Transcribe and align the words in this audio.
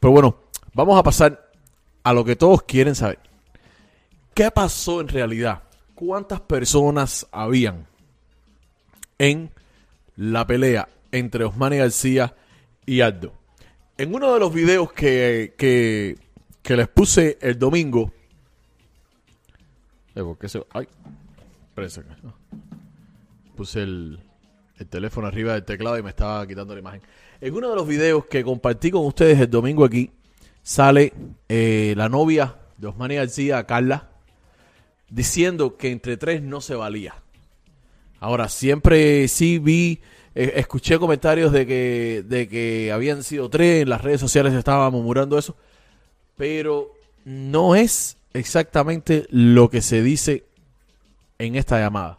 Pero 0.00 0.12
bueno, 0.12 0.36
vamos 0.74 0.98
a 0.98 1.02
pasar 1.02 1.50
a 2.02 2.12
lo 2.12 2.24
que 2.24 2.36
todos 2.36 2.62
quieren 2.62 2.94
saber. 2.94 3.18
¿Qué 4.34 4.50
pasó 4.50 5.00
en 5.00 5.08
realidad? 5.08 5.62
¿Cuántas 5.94 6.40
personas 6.40 7.26
habían 7.30 7.86
en 9.18 9.50
la 10.16 10.46
pelea 10.46 10.88
entre 11.12 11.44
Osmani 11.44 11.76
García 11.78 12.34
y 12.86 13.02
Aldo? 13.02 13.34
En 13.98 14.14
uno 14.14 14.32
de 14.32 14.40
los 14.40 14.54
videos 14.54 14.92
que, 14.92 15.54
que, 15.58 16.16
que 16.62 16.76
les 16.76 16.88
puse 16.88 17.36
el 17.42 17.58
domingo. 17.58 18.12
¿por 20.14 20.38
qué 20.38 20.48
se- 20.48 20.64
ay, 20.72 20.86
acá. 21.76 22.16
Puse 23.56 23.82
el, 23.82 24.20
el 24.78 24.86
teléfono 24.86 25.26
arriba 25.26 25.54
del 25.54 25.64
teclado 25.64 25.98
y 25.98 26.02
me 26.02 26.10
estaba 26.10 26.46
quitando 26.46 26.74
la 26.74 26.80
imagen. 26.80 27.02
En 27.42 27.54
uno 27.54 27.70
de 27.70 27.76
los 27.76 27.88
videos 27.88 28.26
que 28.26 28.44
compartí 28.44 28.90
con 28.90 29.06
ustedes 29.06 29.40
el 29.40 29.48
domingo 29.48 29.82
aquí, 29.86 30.10
sale 30.62 31.14
eh, 31.48 31.94
la 31.96 32.10
novia 32.10 32.56
de 32.76 32.88
Osmani 32.88 33.14
García, 33.14 33.64
Carla, 33.64 34.10
diciendo 35.08 35.78
que 35.78 35.90
entre 35.90 36.18
tres 36.18 36.42
no 36.42 36.60
se 36.60 36.74
valía. 36.74 37.14
Ahora, 38.18 38.50
siempre 38.50 39.26
sí 39.28 39.58
vi, 39.58 40.00
eh, 40.34 40.52
escuché 40.56 40.98
comentarios 40.98 41.50
de 41.50 41.66
que, 41.66 42.22
de 42.26 42.46
que 42.46 42.92
habían 42.92 43.22
sido 43.22 43.48
tres, 43.48 43.82
en 43.82 43.88
las 43.88 44.02
redes 44.02 44.20
sociales 44.20 44.52
estaba 44.52 44.90
murmurando 44.90 45.38
eso, 45.38 45.56
pero 46.36 46.92
no 47.24 47.74
es 47.74 48.18
exactamente 48.34 49.26
lo 49.30 49.70
que 49.70 49.80
se 49.80 50.02
dice 50.02 50.44
en 51.38 51.56
esta 51.56 51.80
llamada. 51.80 52.18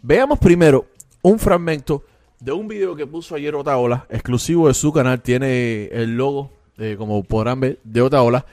Veamos 0.00 0.38
primero 0.38 0.86
un 1.20 1.38
fragmento 1.38 2.04
de 2.40 2.52
un 2.52 2.68
video 2.68 2.94
que 2.96 3.06
puso 3.06 3.34
ayer 3.34 3.54
Otaola, 3.54 4.06
exclusivo 4.08 4.68
de 4.68 4.74
su 4.74 4.92
canal, 4.92 5.22
tiene 5.22 5.86
el 5.86 6.16
logo, 6.16 6.52
eh, 6.78 6.96
como 6.98 7.22
podrán 7.22 7.60
ver, 7.60 7.80
de 7.84 8.02
Otaola, 8.02 8.46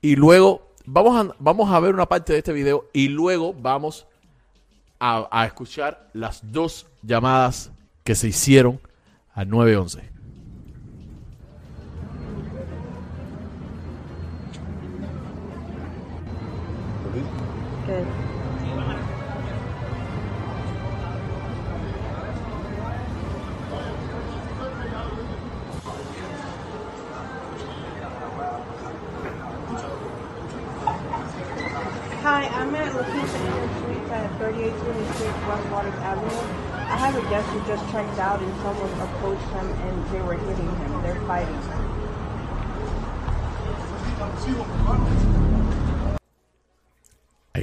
y 0.00 0.16
luego 0.16 0.72
vamos 0.86 1.26
a, 1.26 1.34
vamos 1.38 1.70
a 1.70 1.80
ver 1.80 1.94
una 1.94 2.06
parte 2.06 2.32
de 2.32 2.38
este 2.38 2.52
video 2.52 2.88
y 2.92 3.08
luego 3.08 3.54
vamos 3.54 4.06
a, 5.00 5.44
escuchar 5.46 6.08
las 6.12 6.40
dos 6.52 6.86
llamadas 7.02 7.70
que 8.04 8.14
se 8.14 8.28
hicieron 8.28 8.80
al 9.34 9.48
911. 9.48 10.18
Good. 17.88 18.27
I'm 32.50 32.74
at 32.74 32.94
location 32.94 33.42
Suites 33.78 34.10
at 34.10 34.28
3826 34.38 35.32
West 35.48 35.98
Avenue. 36.02 36.68
I 36.72 36.96
have 36.96 37.16
a 37.16 37.22
guest 37.28 37.46
who 37.48 37.60
just 37.66 37.84
checked 37.92 38.18
out 38.18 38.40
and 38.40 38.52
someone 38.62 38.90
approached 39.00 39.50
him 39.52 39.68
and 39.68 39.96
they 40.10 40.22
were 40.22 40.34
hitting 40.34 40.70
him. 40.76 41.02
They're 41.02 41.20
fighting. 41.26 41.58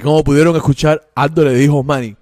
Como 0.03 0.23
pudieron 0.23 0.55
escuchar, 0.55 1.09
Aldo 1.15 1.45
le 1.45 1.55
dijo 1.55 1.83
Manny, 1.83 2.15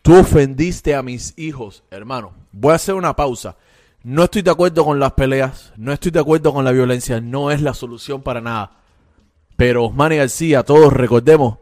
tú 0.00 0.16
ofendiste 0.16 0.94
a 0.94 1.02
mis 1.02 1.34
hijos, 1.36 1.84
hermano. 1.90 2.32
Voy 2.52 2.72
a 2.72 2.76
hacer 2.76 2.94
una 2.94 3.14
pausa. 3.14 3.56
No 4.02 4.24
estoy 4.24 4.40
de 4.40 4.50
acuerdo 4.50 4.82
con 4.82 4.98
las 4.98 5.12
peleas, 5.12 5.74
no 5.76 5.92
estoy 5.92 6.10
de 6.10 6.20
acuerdo 6.20 6.54
con 6.54 6.64
la 6.64 6.72
violencia, 6.72 7.20
no 7.20 7.50
es 7.50 7.60
la 7.60 7.74
solución 7.74 8.22
para 8.22 8.40
nada. 8.40 8.78
Pero 9.56 9.84
Osmani 9.84 10.16
García, 10.16 10.62
todos 10.62 10.90
recordemos 10.90 11.58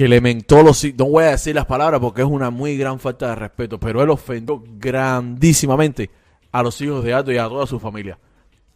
que 0.00 0.08
le 0.08 0.22
mentó 0.22 0.62
los 0.62 0.82
no 0.96 1.04
voy 1.10 1.24
a 1.24 1.32
decir 1.32 1.54
las 1.54 1.66
palabras 1.66 2.00
porque 2.00 2.22
es 2.22 2.26
una 2.26 2.48
muy 2.48 2.74
gran 2.78 2.98
falta 2.98 3.28
de 3.28 3.34
respeto, 3.34 3.78
pero 3.78 4.02
él 4.02 4.08
ofendió 4.08 4.62
grandísimamente 4.78 6.08
a 6.52 6.62
los 6.62 6.80
hijos 6.80 7.04
de 7.04 7.12
Aldo 7.12 7.30
y 7.32 7.36
a 7.36 7.46
toda 7.46 7.66
su 7.66 7.78
familia. 7.78 8.18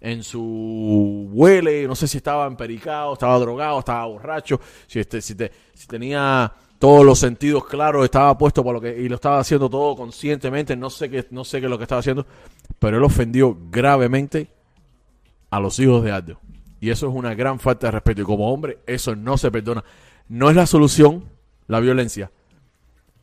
En 0.03 0.22
su 0.22 1.31
huele, 1.32 1.87
no 1.88 1.94
sé 1.94 2.09
si 2.09 2.19
estaba 2.19 2.47
empericado, 2.47 3.15
estaba 3.15 3.38
drogado, 3.38 3.78
estaba 3.78 4.04
borracho, 4.04 4.60
si, 4.87 5.00
este, 5.00 5.22
si, 5.22 5.34
te- 5.34 5.50
si 5.72 5.87
tenía 5.87 6.53
todos 6.78 7.06
los 7.06 7.21
sentidos 7.21 7.65
claros, 7.65 8.04
estaba 8.04 8.37
puesto 8.37 8.62
por 8.62 8.75
lo 8.75 8.81
que 8.82 8.94
y 8.94 9.09
lo 9.09 9.15
estaba 9.15 9.38
haciendo 9.38 9.71
todo 9.71 9.97
conscientemente, 9.97 10.77
no 10.77 10.91
sé 10.91 11.09
qué, 11.09 11.27
no 11.31 11.43
sé 11.43 11.59
qué 11.59 11.65
es 11.69 11.71
lo 11.71 11.78
que 11.78 11.84
estaba 11.84 12.00
haciendo, 12.00 12.27
pero 12.78 12.98
él 12.98 13.03
ofendió 13.03 13.56
gravemente 13.71 14.48
a 15.48 15.59
los 15.59 15.78
hijos 15.78 16.04
de 16.04 16.12
Aldo. 16.12 16.38
Y 16.81 16.91
eso 16.91 17.09
es 17.09 17.15
una 17.15 17.34
gran 17.34 17.59
falta 17.60 17.87
de 17.87 17.93
respeto. 17.93 18.21
Y 18.21 18.25
como 18.25 18.53
hombre, 18.53 18.81
eso 18.87 19.16
no 19.16 19.38
se 19.38 19.50
perdona. 19.50 19.82
No 20.28 20.50
es 20.50 20.56
la 20.56 20.66
solución, 20.66 21.24
la 21.66 21.80
violencia. 21.80 22.30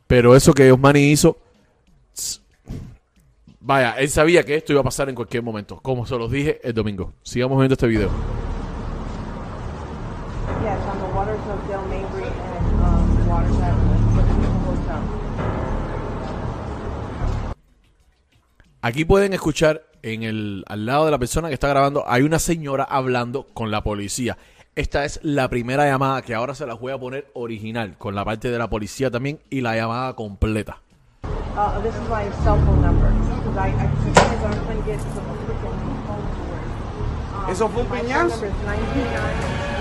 Pero 0.06 0.36
eso 0.36 0.52
que 0.52 0.70
Osmani 0.70 1.10
hizo, 1.10 1.38
vaya, 3.60 3.92
él 3.92 4.08
sabía 4.10 4.44
que 4.44 4.56
esto 4.56 4.72
iba 4.72 4.80
a 4.80 4.84
pasar 4.84 5.08
en 5.08 5.14
cualquier 5.14 5.42
momento. 5.42 5.80
Como 5.80 6.06
se 6.06 6.16
los 6.16 6.30
dije 6.30 6.60
el 6.62 6.74
domingo. 6.74 7.12
Sigamos 7.22 7.58
viendo 7.58 7.74
este 7.74 7.86
video. 7.86 8.08
Um. 8.08 8.42
Aquí 18.84 19.04
pueden 19.04 19.32
escuchar 19.32 19.82
en 20.02 20.24
el 20.24 20.64
al 20.66 20.86
lado 20.86 21.04
de 21.04 21.12
la 21.12 21.18
persona 21.18 21.46
que 21.46 21.54
está 21.54 21.68
grabando 21.68 22.04
hay 22.08 22.22
una 22.22 22.40
señora 22.40 22.82
hablando 22.82 23.46
con 23.54 23.70
la 23.70 23.84
policía. 23.84 24.36
Esta 24.74 25.04
es 25.04 25.20
la 25.22 25.50
primera 25.50 25.84
llamada 25.84 26.22
que 26.22 26.34
ahora 26.34 26.54
se 26.54 26.64
las 26.66 26.80
voy 26.80 26.92
a 26.92 26.98
poner 26.98 27.30
original 27.34 27.98
con 27.98 28.14
la 28.14 28.24
parte 28.24 28.50
de 28.50 28.56
la 28.58 28.70
policía 28.70 29.10
también 29.10 29.38
y 29.50 29.60
la 29.60 29.76
llamada 29.76 30.16
completa. 30.16 30.80
Uh, 31.54 31.78
this 31.82 31.94
is 31.94 32.00
my 32.08 32.24
cell 32.42 32.56
phone 32.64 32.80
number. 32.80 33.10
Because 33.10 33.58
I, 33.58 33.68
I 33.68 33.86
because 34.02 34.44
I'm 34.46 34.64
trying 34.64 34.82
to 34.82 34.86
get 34.90 34.98
some 34.98 35.26
freaking 35.44 35.76
phone 36.06 36.24
to 36.24 36.40
work. 36.48 37.44
Um, 37.44 37.50
¿Eso 37.50 37.68
fue 37.68 37.82
un 37.82 37.88
piñazo? 37.88 38.28
number 38.28 38.48
is 38.48 38.54
929. 38.64 39.72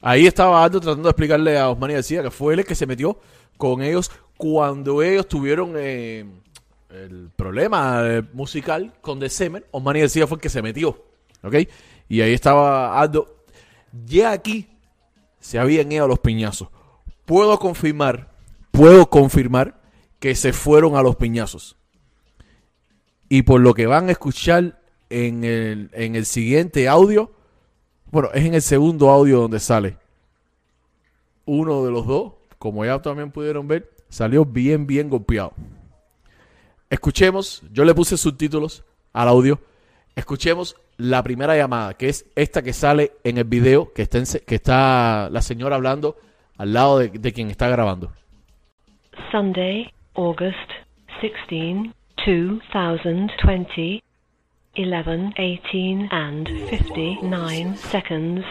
Ahí 0.00 0.26
estaba 0.26 0.64
Aldo 0.64 0.80
tratando 0.80 1.02
de 1.02 1.10
explicarle 1.10 1.58
a 1.58 1.68
Osmani 1.68 1.92
García 1.92 2.22
que 2.22 2.30
fue 2.30 2.54
él 2.54 2.60
el 2.60 2.64
que 2.64 2.74
se 2.74 2.86
metió 2.86 3.18
con 3.58 3.82
ellos 3.82 4.10
cuando 4.40 5.02
ellos 5.02 5.28
tuvieron 5.28 5.74
eh, 5.76 6.24
el 6.88 7.28
problema 7.36 8.00
eh, 8.06 8.22
musical 8.32 8.94
con 9.02 9.20
The 9.20 9.28
Semen. 9.28 9.66
Osmani 9.70 10.00
García 10.00 10.26
fue 10.26 10.36
el 10.36 10.40
que 10.40 10.48
se 10.48 10.62
metió. 10.62 11.04
¿Ok? 11.42 11.56
Y 12.08 12.22
ahí 12.22 12.32
estaba 12.32 12.98
Aldo. 12.98 13.44
Ya 14.06 14.30
aquí 14.32 14.66
se 15.40 15.58
habían 15.58 15.92
ido 15.92 16.06
a 16.06 16.08
los 16.08 16.20
piñazos. 16.20 16.68
Puedo 17.26 17.58
confirmar, 17.58 18.30
puedo 18.70 19.10
confirmar 19.10 19.78
que 20.18 20.34
se 20.34 20.54
fueron 20.54 20.96
a 20.96 21.02
los 21.02 21.16
piñazos. 21.16 21.76
Y 23.28 23.42
por 23.42 23.60
lo 23.60 23.74
que 23.74 23.86
van 23.86 24.08
a 24.08 24.12
escuchar 24.12 24.80
en 25.10 25.44
el, 25.44 25.90
en 25.92 26.16
el 26.16 26.24
siguiente 26.24 26.88
audio, 26.88 27.30
bueno, 28.10 28.30
es 28.32 28.46
en 28.46 28.54
el 28.54 28.62
segundo 28.62 29.10
audio 29.10 29.40
donde 29.42 29.60
sale. 29.60 29.98
Uno 31.44 31.84
de 31.84 31.90
los 31.90 32.06
dos, 32.06 32.32
como 32.58 32.86
ya 32.86 33.02
también 33.02 33.30
pudieron 33.30 33.68
ver, 33.68 33.99
salió 34.10 34.44
bien, 34.44 34.86
bien 34.86 35.08
golpeado. 35.08 35.54
Escuchemos, 36.90 37.62
yo 37.72 37.84
le 37.84 37.94
puse 37.94 38.16
subtítulos 38.16 38.84
al 39.12 39.28
audio. 39.28 39.58
Escuchemos 40.16 40.76
la 40.98 41.22
primera 41.22 41.56
llamada, 41.56 41.94
que 41.94 42.08
es 42.08 42.30
esta 42.36 42.62
que 42.62 42.72
sale 42.74 43.12
en 43.24 43.38
el 43.38 43.44
video, 43.44 43.92
que 43.94 44.02
está, 44.02 44.18
en 44.18 44.26
se- 44.26 44.40
que 44.44 44.56
está 44.56 45.30
la 45.30 45.40
señora 45.40 45.76
hablando 45.76 46.16
al 46.58 46.72
lado 46.74 46.98
de, 46.98 47.08
de 47.08 47.32
quien 47.32 47.48
está 47.50 47.68
grabando. 47.68 48.12
Sunday, 49.32 49.90
August 50.14 50.56
16, 51.22 51.94
2020, 52.26 54.02
11, 54.76 55.32
18 55.36 56.08
and 56.10 56.48
59 56.68 57.76
seconds. 57.76 58.44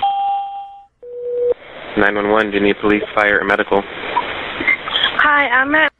911, 1.97 2.51
do 2.51 2.57
you 2.57 2.63
need 2.63 2.75
police, 2.81 3.03
fire, 3.13 3.39
or 3.41 3.45
medical? 3.45 3.83
Hi, 5.21 5.47
I'm 5.49 5.75
at 5.75 5.91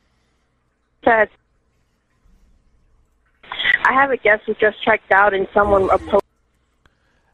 I 3.86 3.94
have 3.94 4.12
a 4.12 4.18
guest 4.18 4.44
just 4.60 4.82
checked 4.84 5.12
out 5.12 5.34
and 5.34 5.48
someone 5.54 5.88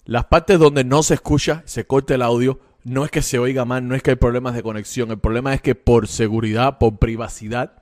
Las 0.06 0.26
partes 0.26 0.58
donde 0.60 0.84
no 0.84 1.04
se 1.04 1.16
escucha, 1.16 1.62
se 1.66 1.86
corta 1.86 2.16
el 2.16 2.22
audio, 2.22 2.60
no 2.84 3.06
es 3.06 3.12
que 3.12 3.22
se 3.22 3.38
oiga 3.40 3.66
mal, 3.66 3.88
no 3.88 3.96
es 3.96 4.02
que 4.02 4.12
hay 4.12 4.16
problemas 4.16 4.56
de 4.56 4.64
conexión, 4.64 5.12
el 5.12 5.20
problema 5.20 5.54
es 5.54 5.62
que 5.62 5.76
por 5.76 6.08
seguridad, 6.08 6.78
por 6.78 6.98
privacidad, 6.98 7.82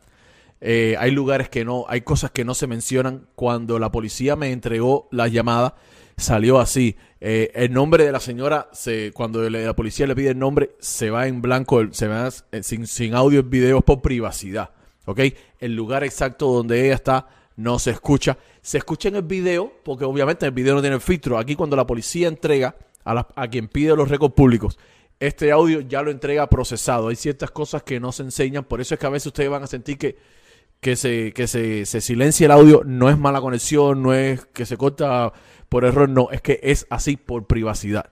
eh, 0.59 0.95
hay 0.99 1.11
lugares 1.11 1.49
que 1.49 1.65
no, 1.65 1.85
hay 1.87 2.01
cosas 2.01 2.31
que 2.31 2.45
no 2.45 2.53
se 2.55 2.67
mencionan. 2.67 3.27
Cuando 3.35 3.79
la 3.79 3.91
policía 3.91 4.35
me 4.37 4.51
entregó 4.51 5.09
la 5.11 5.27
llamada, 5.27 5.75
salió 6.17 6.59
así. 6.59 6.95
Eh, 7.19 7.51
el 7.55 7.71
nombre 7.71 8.05
de 8.05 8.11
la 8.11 8.19
señora, 8.19 8.69
se, 8.73 9.11
cuando 9.13 9.49
la 9.49 9.75
policía 9.75 10.07
le 10.07 10.15
pide 10.15 10.29
el 10.29 10.39
nombre, 10.39 10.71
se 10.79 11.09
va 11.09 11.27
en 11.27 11.41
blanco, 11.41 11.81
se 11.91 12.07
va 12.07 12.29
eh, 12.51 12.63
sin, 12.63 12.87
sin 12.87 13.15
audio 13.15 13.39
el 13.39 13.47
video 13.47 13.81
por 13.81 14.01
privacidad. 14.01 14.71
¿Ok? 15.05 15.19
El 15.59 15.75
lugar 15.75 16.03
exacto 16.03 16.47
donde 16.51 16.85
ella 16.85 16.95
está 16.95 17.27
no 17.55 17.79
se 17.79 17.91
escucha. 17.91 18.37
Se 18.61 18.77
escucha 18.77 19.09
en 19.09 19.17
el 19.17 19.23
video, 19.23 19.71
porque 19.83 20.05
obviamente 20.05 20.45
el 20.45 20.51
video 20.51 20.75
no 20.75 20.81
tiene 20.81 20.99
filtro. 20.99 21.37
Aquí 21.37 21.55
cuando 21.55 21.75
la 21.75 21.85
policía 21.85 22.27
entrega 22.27 22.75
a, 23.03 23.27
a 23.35 23.47
quien 23.47 23.67
pide 23.67 23.95
los 23.95 24.09
récords 24.09 24.33
públicos, 24.33 24.79
este 25.19 25.51
audio 25.51 25.81
ya 25.81 26.01
lo 26.01 26.11
entrega 26.11 26.47
procesado. 26.47 27.09
Hay 27.09 27.15
ciertas 27.15 27.51
cosas 27.51 27.83
que 27.83 27.99
no 27.99 28.11
se 28.11 28.23
enseñan, 28.23 28.63
por 28.63 28.81
eso 28.81 28.95
es 28.95 28.99
que 28.99 29.05
a 29.05 29.09
veces 29.09 29.27
ustedes 29.27 29.49
van 29.49 29.63
a 29.63 29.67
sentir 29.67 29.97
que, 29.97 30.17
que 30.83 30.95
se, 30.95 31.33
que 31.33 31.47
se, 31.47 31.85
se 31.85 32.01
silencia 32.01 32.45
el 32.45 32.51
audio. 32.51 32.81
No 32.85 33.09
es 33.09 33.17
mala 33.17 33.41
conexión, 33.41 34.03
no 34.03 34.13
es 34.13 34.45
que 34.45 34.65
se 34.65 34.77
corta 34.77 35.31
por 35.69 35.85
error, 35.85 36.07
no, 36.07 36.29
es 36.31 36.41
que 36.41 36.59
es 36.61 36.85
así 36.91 37.17
por 37.17 37.47
privacidad. 37.47 38.05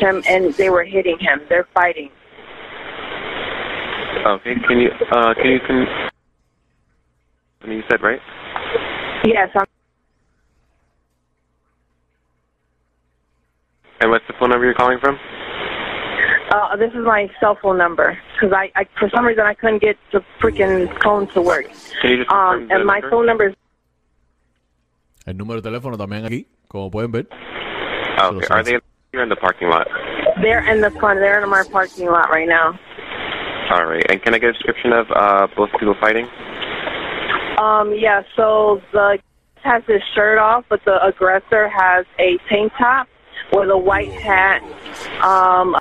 him 0.00 0.22
and 0.28 0.54
they 0.56 0.70
were 0.70 0.84
hitting 0.84 1.18
him. 1.18 1.40
They're 1.48 1.66
fighting. 1.74 2.10
Okay, 4.24 4.54
can 4.68 4.78
you, 4.80 4.90
uh, 5.10 5.34
can 5.34 5.50
you, 5.50 5.60
can, 5.66 5.86
you 7.72 7.82
said, 7.90 8.00
right? 8.02 8.20
Yes, 9.24 9.50
I'm, 9.54 9.66
And 14.00 14.10
what's 14.10 14.26
the 14.26 14.34
phone 14.38 14.50
number 14.50 14.64
you're 14.66 14.74
calling 14.74 14.98
from? 15.00 15.16
uh, 16.52 16.76
this 16.76 16.90
is 16.90 17.04
my 17.04 17.28
cell 17.40 17.56
phone 17.62 17.78
number 17.78 18.18
because 18.42 18.56
I, 18.56 18.72
I, 18.74 18.84
for 18.98 19.08
some 19.14 19.24
reason, 19.24 19.44
I 19.44 19.54
couldn't 19.54 19.80
get 19.80 19.96
the 20.12 20.20
freaking 20.40 20.90
phone 21.02 21.28
to 21.28 21.40
work. 21.40 21.66
Can 22.00 22.10
you 22.10 22.16
just 22.18 22.30
Um, 22.30 22.68
and 22.70 22.84
my 22.84 23.00
phone 23.08 23.26
number 23.26 23.48
is 23.48 23.54
El 25.24 25.34
número 25.34 25.62
de 25.62 25.70
teléfono 25.70 25.96
también 25.96 26.24
aquí, 26.24 26.48
como 26.66 26.90
pueden 26.90 27.12
ver. 27.12 27.28
Oh, 28.18 28.34
okay. 28.34 28.46
Are 28.50 28.64
they 28.64 28.80
here 29.12 29.22
in 29.22 29.28
the 29.28 29.36
parking 29.36 29.68
lot? 29.68 29.86
they're 30.42 30.68
in 30.68 30.80
the 30.80 30.90
front. 30.98 31.20
They're 31.20 31.40
in 31.40 31.48
my 31.48 31.62
parking 31.70 32.06
lot 32.06 32.28
right 32.30 32.48
now. 32.48 32.78
All 33.70 33.86
right. 33.86 34.04
And 34.10 34.20
can 34.20 34.34
I 34.34 34.38
get 34.38 34.50
a 34.50 34.52
description 34.52 34.92
of 34.92 35.06
uh, 35.14 35.46
both 35.56 35.70
people 35.78 35.94
fighting? 36.00 36.26
Um, 37.58 37.94
yeah. 37.94 38.22
So 38.34 38.82
the 38.92 39.18
has 39.62 39.84
his 39.86 40.02
shirt 40.16 40.38
off, 40.38 40.64
but 40.68 40.84
the 40.84 40.98
aggressor 41.06 41.68
has 41.68 42.04
a 42.18 42.36
tank 42.48 42.72
top 42.76 43.06
with 43.52 43.70
a 43.70 43.78
white 43.78 44.10
hat. 44.10 44.60
Um, 45.22 45.76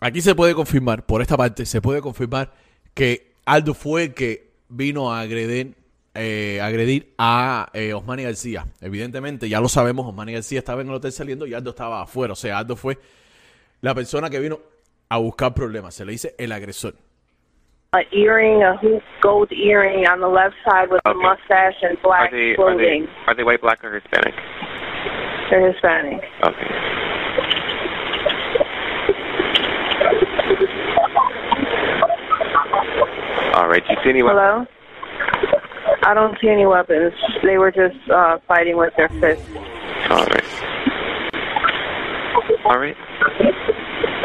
Aquí 0.00 0.22
se 0.22 0.34
puede 0.34 0.54
confirmar, 0.54 1.04
por 1.04 1.20
esta 1.20 1.36
parte, 1.36 1.66
se 1.66 1.82
puede 1.82 2.00
confirmar 2.00 2.50
que 2.94 3.34
Aldo 3.44 3.74
fue 3.74 4.04
el 4.04 4.14
que 4.14 4.50
vino 4.68 5.12
a 5.12 5.20
agredir, 5.20 5.74
eh, 6.14 6.58
agredir 6.62 7.12
a 7.18 7.68
eh, 7.74 7.92
Osmani 7.92 8.22
García. 8.22 8.64
Evidentemente, 8.80 9.48
ya 9.48 9.60
lo 9.60 9.68
sabemos, 9.68 10.06
Osmani 10.06 10.32
García 10.32 10.60
estaba 10.60 10.80
en 10.80 10.88
el 10.88 10.94
hotel 10.94 11.12
saliendo 11.12 11.46
y 11.46 11.52
Aldo 11.52 11.70
estaba 11.70 12.02
afuera. 12.02 12.32
O 12.32 12.36
sea, 12.36 12.58
Aldo 12.58 12.76
fue 12.76 12.98
la 13.82 13.94
persona 13.94 14.30
que 14.30 14.40
vino 14.40 14.58
a 15.10 15.18
buscar 15.18 15.52
problemas. 15.52 15.94
Se 15.94 16.04
le 16.06 16.12
dice 16.12 16.34
el 16.38 16.52
agresor. 16.52 16.94
a 17.92 18.02
earring, 18.12 18.62
a 18.62 18.76
hoop 18.76 19.02
gold 19.20 19.50
earring 19.52 20.06
on 20.06 20.20
the 20.20 20.28
left 20.28 20.54
side 20.64 20.88
with 20.90 21.00
a 21.04 21.14
mustache 21.14 21.74
and 21.82 21.98
Are 21.98 22.02
black 22.02 22.32
are 22.32 22.76
they, 22.76 23.06
are 23.26 23.34
they 23.34 23.42
white, 23.42 23.60
black, 23.60 23.82
or 23.84 23.98
Hispanic? 23.98 24.34
They're 25.50 25.72
Hispanic. 25.72 26.22
Okay. 26.44 26.89
All 33.60 33.68
right. 33.68 33.86
Do 33.86 33.92
you 33.92 33.98
see 34.02 34.08
any 34.08 34.22
weapons? 34.22 34.40
Hello? 34.40 35.98
I 36.02 36.14
don't 36.14 36.34
see 36.40 36.48
any 36.48 36.64
weapons. 36.64 37.12
They 37.44 37.58
were 37.58 37.70
just 37.70 38.08
uh, 38.08 38.38
fighting 38.48 38.78
with 38.78 38.94
their 38.96 39.10
fists. 39.20 39.44
All 40.08 40.24
right. 40.24 40.46
All 42.64 42.78
right. 42.78 42.96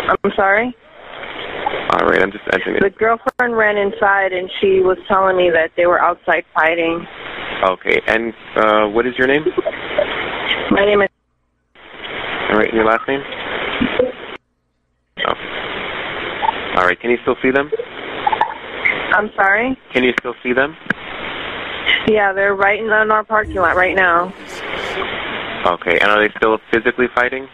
I'm 0.08 0.32
sorry? 0.38 0.74
All 1.92 2.08
right. 2.08 2.22
I'm 2.22 2.32
just 2.32 2.46
entering 2.54 2.78
it. 2.78 2.84
The 2.84 2.92
girlfriend 2.92 3.58
ran 3.58 3.76
inside 3.76 4.32
and 4.32 4.50
she 4.62 4.80
was 4.80 4.98
telling 5.10 5.36
me 5.36 5.50
that 5.50 5.72
they 5.76 5.86
were 5.86 6.02
outside 6.02 6.46
fighting. 6.54 7.06
Okay. 7.68 8.00
And 8.08 8.34
uh, 8.56 8.88
what 8.88 9.06
is 9.06 9.18
your 9.18 9.28
name? 9.28 9.44
My 10.72 10.86
name 10.86 11.02
is 11.02 11.10
All 12.52 12.58
right. 12.58 12.70
And 12.70 12.78
your 12.78 12.86
last 12.86 13.06
name? 13.06 13.20
Oh. 15.28 16.78
All 16.78 16.86
right. 16.88 16.98
Can 16.98 17.12
you 17.12 17.18
still 17.24 17.36
see 17.44 17.52
them? 17.52 17.70
I'm 19.16 19.32
sorry? 19.36 19.78
Can 19.94 20.04
you 20.04 20.14
still 20.20 20.36
see 20.44 20.52
them? 20.52 20.76
Yeah, 22.08 22.34
they're 22.34 22.54
right 22.54 22.80
in 22.80 22.90
our 22.92 23.24
parking 23.24 23.56
lot 23.56 23.76
right 23.78 23.96
now. 23.96 24.34
Okay. 25.66 25.98
And 26.00 26.12
are 26.12 26.20
they 26.20 26.34
still 26.38 26.60
physically 26.72 27.08
fighting? 27.16 27.48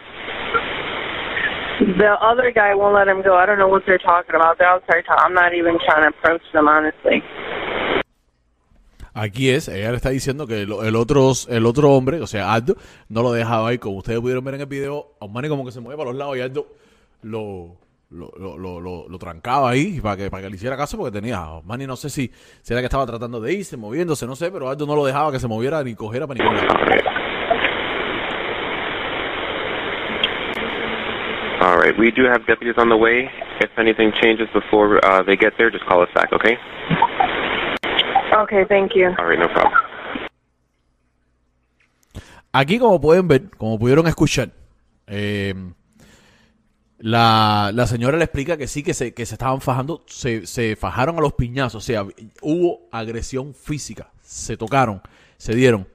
The 1.98 2.16
other 2.20 2.50
guy 2.50 2.74
won't 2.74 2.94
let 2.94 3.08
him 3.08 3.22
go. 3.22 3.36
I 3.36 3.46
don't 3.46 3.58
know 3.58 3.68
what 3.68 3.84
they're 3.86 3.98
talking 3.98 4.34
about. 4.34 4.58
They're 4.58 4.68
outside 4.68 5.04
talking. 5.06 5.24
I'm 5.24 5.34
not 5.34 5.54
even 5.54 5.78
trying 5.86 6.02
to 6.02 6.08
approach 6.08 6.42
them, 6.52 6.68
honestly. 6.68 7.22
Aquí 9.14 9.50
es, 9.50 9.68
ella 9.68 9.90
le 9.90 9.96
está 9.96 10.08
diciendo 10.10 10.46
que 10.46 10.62
el, 10.62 10.72
el 10.72 10.96
otro, 10.96 11.32
el 11.48 11.66
otro 11.66 11.90
hombre, 11.90 12.20
o 12.22 12.26
sea, 12.26 12.52
Aldo, 12.52 12.76
no 13.08 13.22
lo 13.22 13.32
dejaba 13.32 13.68
ahí. 13.68 13.78
Como 13.78 13.98
ustedes 13.98 14.20
pudieron 14.20 14.44
ver 14.44 14.54
en 14.54 14.62
el 14.62 14.66
video, 14.66 15.12
Osmani 15.20 15.48
como 15.48 15.64
que 15.64 15.70
se 15.72 15.80
mueve 15.80 15.98
para 15.98 16.10
los 16.10 16.18
lados 16.18 16.36
y 16.36 16.40
Aldo 16.40 16.66
lo, 17.22 17.76
lo, 18.12 18.30
lo, 18.38 18.56
lo, 18.58 18.80
lo- 18.80 19.06
lo 19.08 19.18
trancaba 19.18 19.70
ahí 19.70 20.00
para 20.00 20.16
que, 20.16 20.30
para 20.30 20.42
que 20.44 20.50
le 20.50 20.56
hiciera 20.56 20.76
caso 20.76 20.96
porque 20.96 21.12
tenía. 21.12 21.50
Osmani 21.50 21.86
no 21.86 21.96
sé 21.96 22.10
si, 22.10 22.30
si 22.62 22.72
era 22.72 22.80
que 22.80 22.86
estaba 22.86 23.06
tratando 23.06 23.40
de 23.40 23.52
irse, 23.52 23.76
moviéndose, 23.76 24.26
no 24.26 24.36
sé, 24.36 24.50
pero 24.50 24.68
Aldo 24.68 24.86
no 24.86 24.94
lo 24.94 25.04
dejaba 25.04 25.32
que 25.32 25.38
se 25.40 25.48
moviera 25.48 25.82
ni 25.82 25.94
cogiera 25.94 26.26
para 26.26 26.38
ningún 26.42 26.56
lado. 26.56 26.68
All 26.78 26.86
right. 26.86 27.04
All 31.62 31.78
right. 31.78 31.96
We 31.98 32.10
do 32.10 32.24
have 32.26 32.44
deputies 32.46 32.76
on 32.76 32.88
the 32.88 32.96
way. 32.96 33.28
If 33.60 33.70
anything 33.78 34.12
changes 34.20 34.48
before 34.52 34.98
uh, 35.04 35.22
they 35.22 35.36
get 35.36 35.52
there, 35.56 35.70
just 35.70 35.84
call 35.86 36.02
us 36.02 36.08
back, 36.14 36.32
okay? 36.32 36.56
Okay, 38.42 38.64
thank 38.68 38.94
you. 38.96 39.14
All 39.18 39.26
right. 39.26 39.38
No 39.38 39.48
problem. 39.48 39.72
Aquí, 42.52 42.78
como 42.78 43.00
pueden 43.00 43.28
ver, 43.28 43.42
como 43.56 43.78
pudieron 43.78 44.06
escuchar, 44.08 44.48
eh, 45.06 45.54
la, 47.02 47.72
la 47.74 47.88
señora 47.88 48.16
le 48.16 48.22
explica 48.22 48.56
que 48.56 48.68
sí, 48.68 48.84
que 48.84 48.94
se, 48.94 49.12
que 49.12 49.26
se 49.26 49.34
estaban 49.34 49.60
fajando, 49.60 50.04
se, 50.06 50.46
se 50.46 50.76
fajaron 50.76 51.18
a 51.18 51.20
los 51.20 51.32
piñazos, 51.32 51.82
o 51.82 51.84
sea, 51.84 52.06
hubo 52.40 52.82
agresión 52.92 53.54
física, 53.54 54.12
se 54.22 54.56
tocaron, 54.56 55.02
se 55.36 55.52
dieron. 55.56 55.88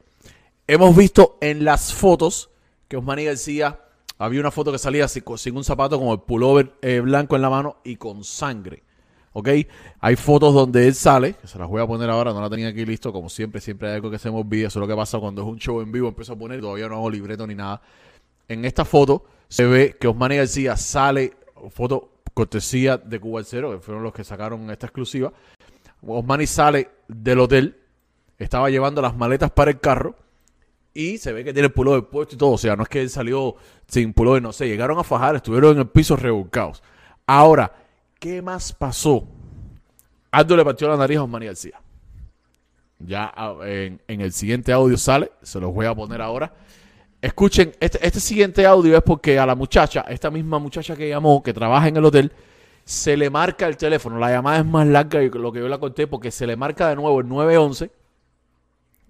Hemos 0.68 0.94
visto 0.98 1.38
en 1.40 1.64
las 1.64 1.94
fotos 1.94 2.50
que 2.90 2.98
Osmani 2.98 3.24
García, 3.24 3.80
había 4.18 4.42
una 4.42 4.52
foto 4.52 4.70
que 4.74 4.80
salía 4.80 5.08
sin, 5.08 5.24
un 5.56 5.64
zapato 5.64 5.98
con 5.98 6.10
el 6.10 6.20
pullover 6.20 6.74
eh, 6.82 7.00
blanco 7.00 7.38
en 7.38 7.42
la 7.42 7.50
mano 7.50 7.78
y 7.86 7.96
con 7.96 8.26
sangre. 8.26 8.84
¿Ok? 9.32 9.48
Hay 10.02 10.16
fotos 10.18 10.54
donde 10.54 10.88
él 10.88 10.94
sale, 10.94 11.36
que 11.36 11.48
se 11.48 11.58
las 11.58 11.70
voy 11.70 11.82
a 11.82 11.88
poner 11.88 12.10
ahora, 12.10 12.34
no 12.34 12.42
la 12.42 12.50
tenía 12.50 12.68
aquí 12.68 12.86
listo, 12.86 13.14
como 13.14 13.30
siempre, 13.30 13.62
siempre 13.62 13.88
hay 13.88 13.96
algo 13.96 14.12
que 14.12 14.20
se 14.20 14.30
me 14.30 14.38
olvida, 14.38 14.68
eso 14.68 14.80
es 14.80 14.82
lo 14.82 14.88
que 14.88 14.96
pasa 14.96 15.20
cuando 15.20 15.42
es 15.44 15.48
un 15.48 15.58
show 15.58 15.80
en 15.80 15.90
vivo, 15.90 16.10
empiezo 16.10 16.34
a 16.34 16.36
poner, 16.36 16.60
todavía 16.60 16.90
no 16.90 16.96
hago 16.96 17.10
libreto 17.10 17.48
ni 17.48 17.56
nada. 17.56 17.82
En 18.50 18.66
esta 18.66 18.84
foto 18.84 19.24
se 19.50 19.66
ve 19.66 19.96
que 20.00 20.08
Osmani 20.08 20.38
García 20.38 20.76
sale, 20.78 21.34
foto 21.70 22.12
cortesía 22.34 22.98
de 22.98 23.20
Cuba 23.20 23.42
Cero, 23.44 23.72
que 23.72 23.80
fueron 23.80 24.04
los 24.04 24.14
que 24.14 24.24
sacaron 24.24 24.70
esta 24.70 24.88
exclusiva. 24.88 25.34
Osmani 26.06 26.46
sale 26.46 26.90
del 27.08 27.40
hotel, 27.40 27.78
estaba 28.38 28.70
llevando 28.70 29.02
las 29.02 29.16
maletas 29.16 29.52
para 29.52 29.72
el 29.72 29.80
carro 29.80 30.16
y 30.94 31.18
se 31.18 31.32
ve 31.34 31.44
que 31.44 31.54
tiene 31.54 31.68
el 31.68 31.74
pullover 31.74 32.06
puesto 32.06 32.36
y 32.36 32.38
todo. 32.38 32.52
O 32.52 32.58
sea, 32.58 32.76
no 32.76 32.84
es 32.84 32.90
que 32.90 33.02
él 33.02 33.10
salió 33.10 33.56
sin 33.88 34.14
pullover, 34.14 34.42
no 34.42 34.52
sé. 34.52 34.68
Llegaron 34.68 35.00
a 35.00 35.04
fajar, 35.04 35.36
estuvieron 35.36 35.74
en 35.74 35.80
el 35.80 35.88
piso 35.88 36.16
revolcados. 36.16 36.84
Ahora, 37.26 37.74
¿qué 38.20 38.42
más 38.42 38.74
pasó? 38.74 39.28
Aldo 40.32 40.58
le 40.58 40.66
partió 40.66 40.88
la 40.88 40.98
nariz 40.98 41.18
a 41.18 41.24
Osmani 41.24 41.48
García. 41.48 41.80
Ya 43.00 43.32
ah, 43.36 43.56
en, 43.64 44.02
en 44.08 44.22
el 44.22 44.34
siguiente 44.34 44.72
audio 44.72 44.98
sale, 44.98 45.32
se 45.42 45.60
los 45.60 45.74
voy 45.74 45.86
a 45.86 45.96
poner 45.96 46.22
ahora. 46.22 46.54
Escuchen, 47.22 47.74
este, 47.80 48.06
este 48.06 48.20
siguiente 48.20 48.66
audio 48.66 48.96
es 48.96 49.04
porque 49.04 49.40
a 49.40 49.46
la 49.46 49.56
muchacha, 49.56 50.06
esta 50.08 50.30
misma 50.30 50.60
muchacha 50.60 50.96
que 50.96 51.10
llamó, 51.10 51.42
que 51.42 51.54
trabaja 51.54 51.88
en 51.88 51.98
el 51.98 52.06
hotel, 52.06 52.32
se 52.84 53.18
le 53.18 53.30
marca 53.30 53.68
el 53.68 53.76
teléfono. 53.76 54.20
La 54.20 54.30
llamada 54.30 54.60
es 54.60 54.66
más 54.66 54.88
larga 54.88 55.20
que 55.20 55.40
lo 55.40 55.52
que 55.52 55.60
yo 55.60 55.68
la 55.68 55.80
conté 55.80 56.08
porque 56.08 56.32
se 56.32 56.46
le 56.46 56.56
marca 56.56 56.90
de 56.90 56.96
nuevo 56.96 57.20
el 57.20 57.28
911 57.28 57.90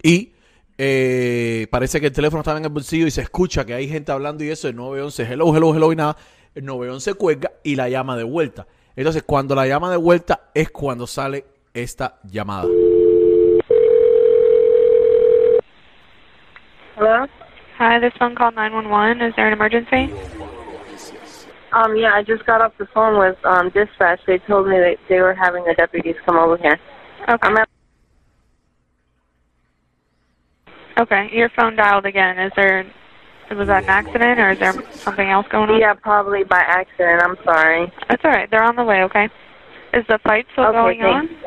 y 0.01 0.31
eh, 0.77 1.67
parece 1.69 1.99
que 1.99 2.07
el 2.07 2.13
teléfono 2.13 2.41
estaba 2.41 2.57
en 2.57 2.65
el 2.65 2.71
bolsillo 2.71 3.07
y 3.07 3.11
se 3.11 3.21
escucha 3.21 3.65
que 3.65 3.73
hay 3.73 3.89
gente 3.89 4.11
hablando 4.11 4.43
y 4.43 4.49
eso, 4.49 4.67
el 4.67 4.75
911, 4.75 5.23
hello, 5.23 5.55
hello, 5.55 5.75
hello 5.75 5.91
y 5.91 5.95
nada. 5.95 6.17
El 6.55 6.65
911 6.65 7.13
cuelga 7.15 7.51
y 7.63 7.75
la 7.75 7.89
llama 7.89 8.15
de 8.15 8.23
vuelta. 8.23 8.67
Entonces, 8.95 9.23
cuando 9.23 9.53
la 9.53 9.67
llama 9.67 9.91
de 9.91 9.97
vuelta 9.97 10.49
es 10.53 10.71
cuando 10.71 11.05
sale 11.05 11.45
esta 11.73 12.19
llamada. 12.23 12.67
Hello? 16.95 17.27
Hi, 17.77 17.99
this 17.99 18.13
phone 18.17 18.35
call 18.35 18.51
911. 18.51 19.21
Is 19.21 19.33
there 19.35 19.47
an 19.47 19.53
emergency? 19.53 20.11
Um, 21.73 21.95
yeah, 21.95 22.13
I 22.15 22.23
just 22.25 22.43
got 22.45 22.61
off 22.61 22.73
the 22.79 22.87
phone 22.91 23.19
with 23.19 23.37
um, 23.45 23.69
dispatch. 23.69 24.19
They 24.25 24.39
told 24.39 24.67
me 24.67 24.77
that 24.77 24.95
they 25.07 25.19
were 25.19 25.35
having 25.35 25.63
the 25.63 25.75
deputies 25.75 26.15
come 26.25 26.37
over 26.37 26.57
here. 26.57 26.79
Okay. 27.29 27.63
Okay, 30.97 31.29
your 31.31 31.49
phone 31.55 31.75
dialed 31.75 32.05
again. 32.07 32.39
Is 32.39 32.51
there 32.55 32.83
Was 33.51 33.67
that 33.67 33.83
an 33.83 33.89
accident 33.89 34.39
or 34.39 34.53
is 34.53 34.59
there 34.59 34.73
something 35.05 35.29
else 35.29 35.45
going 35.51 35.69
on? 35.69 35.79
Yeah, 35.79 35.93
probably 35.93 36.43
by 36.43 36.63
accident. 36.65 37.21
I'm 37.21 37.35
sorry. 37.43 37.91
That's 38.09 38.21
all 38.25 38.31
right. 38.31 38.49
They're 38.49 38.63
on 38.63 38.75
the 38.75 38.83
way, 38.83 39.03
okay? 39.03 39.29
Is 39.93 40.03
the 40.09 40.17
fight 40.23 40.47
still 40.53 40.65
Okay, 40.65 40.97
going 40.97 40.99
thanks. 41.01 41.33
on? 41.43 41.46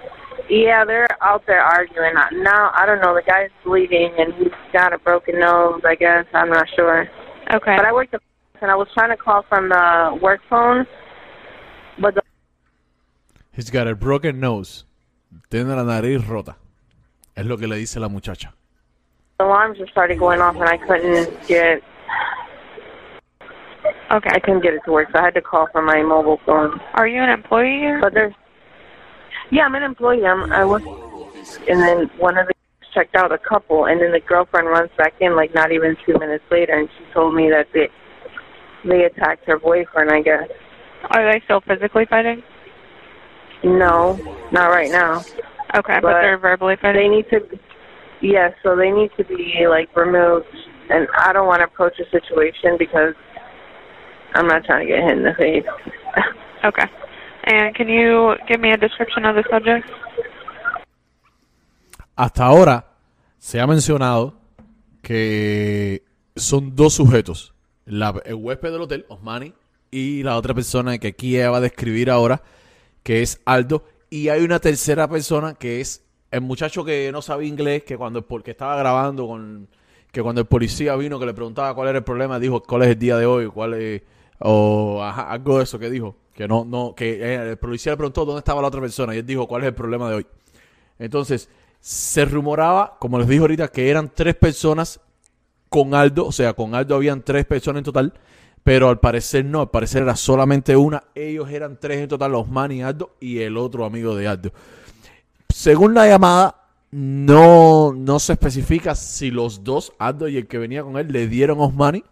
Yeah, 0.50 0.85
they're 0.85 1.07
out 1.23 1.47
there 1.47 1.62
arguing. 1.62 2.14
Now, 2.42 2.73
I 2.75 2.85
don't 2.85 3.00
know. 3.00 3.14
The 3.14 3.23
guy's 3.23 3.50
bleeding 3.64 4.12
and 4.19 4.35
he's 4.35 4.52
got 4.73 4.92
a 4.92 4.99
broken 4.99 5.38
nose, 5.38 5.80
I 5.85 5.95
guess. 5.95 6.26
I'm 6.35 6.50
not 6.50 6.66
sure. 6.75 7.09
Okay. 7.52 7.76
But 7.76 7.87
I 7.87 7.92
worked 7.92 8.11
the 8.11 8.19
and 8.61 8.71
I 8.71 8.75
was 8.75 8.88
trying 8.92 9.09
to 9.11 9.16
call 9.16 9.42
from 9.49 9.71
the 9.71 10.19
work 10.21 10.40
phone, 10.50 10.87
but 11.99 12.14
the 12.14 12.21
He's 13.52 13.71
got 13.71 13.87
a 13.88 13.95
broken 13.95 14.38
nose. 14.38 14.85
Tiene 15.50 15.69
la 15.69 15.85
nariz 15.85 16.26
rota. 16.26 16.57
Es 17.37 17.47
lo 17.47 17.57
que 17.57 17.66
le 17.66 17.76
dice 17.76 17.99
la 18.00 18.09
muchacha. 18.09 18.52
The 19.38 19.45
alarms 19.45 19.78
just 19.78 19.92
started 19.92 20.19
going 20.19 20.40
off 20.40 20.57
and 20.57 20.64
I 20.64 20.76
couldn't 20.76 21.47
get 21.47 21.83
Okay. 24.11 24.30
I 24.33 24.40
couldn't 24.40 24.62
get 24.64 24.75
it 24.75 24.80
to 24.87 24.90
work, 24.90 25.09
so 25.12 25.21
I 25.21 25.23
had 25.23 25.35
to 25.35 25.40
call 25.40 25.69
from 25.71 25.87
my 25.87 26.02
mobile 26.02 26.40
phone. 26.45 26.80
Are 26.95 27.07
you 27.07 27.23
an 27.23 27.30
employee 27.30 27.78
here? 27.78 28.00
But 28.00 28.12
there's 28.12 28.35
yeah, 29.50 29.64
I'm 29.64 29.75
an 29.75 29.83
employee. 29.83 30.25
I'm 30.25 30.52
I 30.52 30.64
was 30.64 30.83
and 31.69 31.80
then 31.80 32.11
one 32.19 32.38
of 32.38 32.47
the 32.47 32.54
checked 32.95 33.14
out 33.14 33.33
a 33.33 33.38
couple 33.38 33.87
and 33.87 34.00
then 34.00 34.12
the 34.12 34.21
girlfriend 34.21 34.66
runs 34.66 34.90
back 34.99 35.14
in 35.21 35.37
like 35.37 35.54
not 35.54 35.73
even 35.73 35.97
two 36.04 36.19
minutes 36.19 36.45
later 36.50 36.78
and 36.78 36.88
she 36.99 37.12
told 37.12 37.35
me 37.35 37.49
that 37.49 37.66
they 37.73 37.88
they 38.85 39.04
attacked 39.04 39.47
her 39.47 39.59
boyfriend, 39.59 40.11
I 40.11 40.23
guess. 40.23 40.49
Are 41.11 41.30
they 41.30 41.40
still 41.45 41.61
physically 41.61 42.07
fighting? 42.09 42.42
No, 43.62 44.19
not 44.52 44.69
right 44.69 44.90
now. 44.90 45.21
Okay, 45.76 45.99
but, 46.00 46.02
But 46.02 46.21
they're 46.23 46.38
verbally 46.38 46.76
fighting. 46.80 47.11
They 47.11 47.16
need 47.16 47.30
to 47.30 47.59
yes, 48.21 48.52
so 48.62 48.75
they 48.75 48.90
need 48.90 49.11
to 49.19 49.25
be 49.25 49.66
like 49.69 49.95
removed 49.97 50.47
and 50.88 51.07
I 51.16 51.33
don't 51.33 51.47
want 51.47 51.61
to 51.61 51.66
approach 51.66 51.95
the 51.99 52.04
situation 52.11 52.76
because 52.78 53.14
I'm 54.35 54.47
not 54.47 54.64
trying 54.64 54.87
to 54.87 54.92
get 54.92 55.02
hit 55.02 55.19
in 55.19 55.25
the 55.25 55.35
face. 55.35 55.64
Okay. 56.62 56.85
And 57.45 57.75
can 57.75 57.89
you 57.89 58.35
give 58.49 58.59
me 58.61 58.73
a 58.73 58.77
description 58.77 59.25
of 59.25 59.35
the 59.35 59.43
subject? 59.51 59.87
Hasta 62.17 62.45
ahora 62.45 62.85
se 63.39 63.61
ha 63.61 63.67
mencionado 63.67 64.35
que 65.03 66.03
son 66.37 66.77
dos 66.77 66.95
sujetos. 66.95 67.55
La- 67.87 68.21
el 68.25 68.35
huésped 68.35 68.71
del 68.73 68.83
hotel, 68.83 69.07
Osmani, 69.09 69.55
y 69.91 70.23
la 70.23 70.37
otra 70.37 70.55
persona 70.55 70.99
que 70.99 71.09
aquí 71.09 71.37
va 71.39 71.57
a 71.57 71.61
describir 71.61 72.11
ahora, 72.11 72.43
que 73.03 73.23
es 73.23 73.41
Aldo. 73.47 73.85
Y 74.11 74.29
hay 74.29 74.43
una 74.43 74.59
tercera 74.61 75.09
persona 75.09 75.55
que 75.55 75.81
es 75.81 76.05
el 76.31 76.43
muchacho 76.43 76.85
que 76.85 77.11
no 77.13 77.23
sabía 77.23 77.49
inglés, 77.49 77.85
que 77.85 77.97
cuando 77.97 78.19
el 78.21 78.25
pol- 78.25 78.43
que 78.43 78.51
estaba 78.53 78.77
grabando 78.77 79.27
con 79.27 79.69
que 80.13 80.23
cuando 80.23 80.41
el 80.41 80.47
policía 80.49 80.97
vino 80.97 81.21
que 81.21 81.27
le 81.27 81.35
preguntaba 81.35 81.73
cuál 81.75 81.89
era 81.89 81.99
el 81.99 82.05
problema, 82.05 82.39
dijo 82.41 82.61
cuál 82.63 82.83
es 82.83 82.89
el 82.89 82.99
día 82.99 83.17
de 83.17 83.27
hoy, 83.27 83.47
cuál 83.47 83.75
es 83.75 84.03
o 84.41 85.01
ajá, 85.03 85.31
algo 85.31 85.59
de 85.59 85.65
eso 85.65 85.79
que 85.79 85.89
dijo, 85.89 86.17
que 86.35 86.49
no 86.49 86.65
no 86.65 86.95
que 86.95 87.23
eh, 87.23 87.51
el 87.51 87.57
policía 87.59 87.93
le 87.93 87.97
preguntó 87.97 88.25
dónde 88.25 88.39
estaba 88.39 88.63
la 88.63 88.69
otra 88.69 88.81
persona 88.81 89.15
y 89.15 89.19
él 89.19 89.27
dijo 89.27 89.47
cuál 89.47 89.63
es 89.63 89.69
el 89.69 89.75
problema 89.75 90.09
de 90.09 90.17
hoy. 90.17 90.27
Entonces, 90.99 91.49
se 91.81 92.25
rumoraba, 92.27 92.99
como 92.99 93.19
les 93.19 93.27
dije 93.27 93.41
ahorita, 93.41 93.69
que 93.69 93.89
eran 93.89 94.13
tres 94.15 94.35
personas 94.35 95.01
con 95.69 95.95
Aldo, 95.95 96.27
o 96.27 96.33
sea, 96.33 96.53
con 96.53 96.75
Aldo 96.75 96.97
habían 96.97 97.23
tres 97.23 97.47
personas 97.47 97.81
en 97.81 97.85
total, 97.85 98.13
pero 98.63 98.89
al 98.89 99.01
parecer 99.01 99.45
no, 99.45 99.61
al 99.61 99.71
parecer 99.71 100.03
era 100.03 100.17
solamente 100.17 100.77
una. 100.77 101.05
Ellos 101.15 101.49
eran 101.51 101.79
tres 101.81 101.99
en 101.99 102.09
total, 102.09 102.35
Osman 102.35 102.73
y 102.73 102.83
Aldo 102.83 103.17
y 103.21 103.39
el 103.39 103.57
otro 103.57 103.85
amigo 103.85 104.15
de 104.15 104.29
Aldo. 104.29 104.53
Según 105.49 105.95
la 105.95 106.07
llamada, 106.07 106.57
no, 106.91 107.93
no 107.93 108.19
se 108.19 108.35
especifica 108.35 108.95
si 108.95 109.31
los 109.31 109.65
dos, 109.65 109.93
Aldo 109.99 110.29
y 110.29 110.37
el 110.37 110.47
que 110.47 110.59
venía 110.59 110.83
con 110.83 110.99
él, 110.99 111.11
le 111.11 111.29
dieron 111.29 111.61
Osmani, 111.61 112.05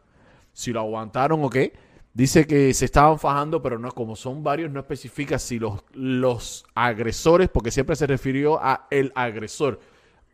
si 0.52 0.72
lo 0.72 0.80
aguantaron 0.80 1.44
o 1.44 1.50
qué. 1.50 1.72
Dice 2.14 2.46
que 2.46 2.74
se 2.74 2.84
estaban 2.84 3.18
fajando, 3.18 3.62
pero 3.62 3.78
no, 3.78 3.92
como 3.92 4.16
son 4.16 4.42
varios, 4.42 4.70
no 4.70 4.80
especifica 4.80 5.38
si 5.38 5.58
los, 5.58 5.84
los 5.92 6.64
agresores, 6.74 7.48
porque 7.48 7.70
siempre 7.70 7.94
se 7.96 8.06
refirió 8.06 8.58
a 8.60 8.86
el 8.90 9.12
agresor, 9.14 9.78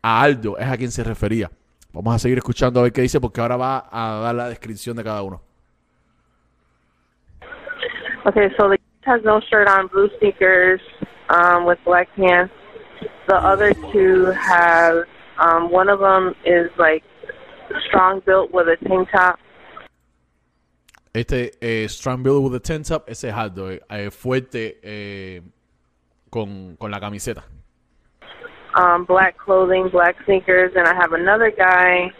a 0.01 0.21
Aldo, 0.21 0.57
es 0.57 0.67
a 0.67 0.77
quien 0.77 0.91
se 0.91 1.03
refería. 1.03 1.51
Vamos 1.93 2.15
a 2.15 2.19
seguir 2.19 2.37
escuchando 2.39 2.79
a 2.79 2.83
ver 2.83 2.91
qué 2.91 3.01
dice, 3.01 3.21
porque 3.21 3.39
ahora 3.39 3.57
va 3.57 3.87
a 3.91 4.19
dar 4.21 4.35
la 4.35 4.49
descripción 4.49 4.97
de 4.97 5.03
cada 5.03 5.21
uno. 5.21 5.41
Okay, 8.25 8.49
so 8.57 8.67
the 8.67 8.79
has 9.05 9.21
no 9.23 9.39
shirt 9.39 9.67
on, 9.67 9.87
blue 9.87 10.09
sneakers, 10.17 10.81
um, 11.29 11.65
with 11.65 11.77
black 11.85 12.09
pants. 12.15 12.51
The 13.27 13.35
other 13.35 13.73
two 13.91 14.25
have 14.31 15.05
um, 15.39 15.71
one 15.71 15.89
of 15.89 15.99
them 15.99 16.35
is 16.43 16.69
like 16.77 17.03
strong 17.87 18.21
built 18.25 18.51
with 18.51 18.67
a 18.67 18.77
tank 18.87 19.09
top. 19.11 19.39
Este 21.15 21.53
eh, 21.61 21.87
Strong 21.87 22.23
Build 22.23 22.43
with 22.43 22.53
the 22.53 22.59
Ten 22.59 22.83
Up, 22.93 23.07
ese 23.07 23.29
es 23.29 23.33
Aldo, 23.33 23.69
eh, 23.69 24.11
fuerte 24.11 24.79
eh, 24.83 25.41
con, 26.29 26.75
con 26.77 26.91
la 26.91 26.99
camiseta. 26.99 27.45
um, 28.75 29.05
black 29.05 29.37
clothing, 29.37 29.89
black 29.89 30.15
sneakers, 30.25 30.73
and 30.75 30.87
I 30.87 30.93
have 30.93 31.13
another 31.13 31.51
guy 31.51 32.11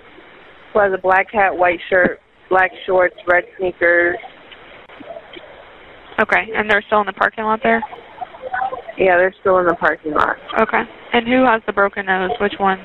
who 0.72 0.80
has 0.80 0.94
a 0.94 0.98
black 0.98 1.32
hat, 1.32 1.58
white 1.58 1.80
shirt, 1.90 2.22
black 2.50 2.72
shorts, 2.86 3.16
red 3.28 3.44
sneakers. 3.58 4.18
Okay, 6.22 6.48
and 6.56 6.70
they're 6.70 6.84
still 6.84 7.02
in 7.02 7.08
the 7.08 7.14
parking 7.14 7.44
lot 7.44 7.60
there? 7.62 7.84
Yeah, 8.98 9.18
they're 9.18 9.36
still 9.42 9.58
in 9.58 9.66
the 9.66 9.76
parking 9.76 10.14
lot. 10.14 10.38
Okay. 10.62 10.84
And 11.12 11.28
who 11.28 11.44
has 11.44 11.62
the 11.68 11.74
broken 11.74 12.06
nose? 12.06 12.32
Which 12.40 12.54
one? 12.58 12.80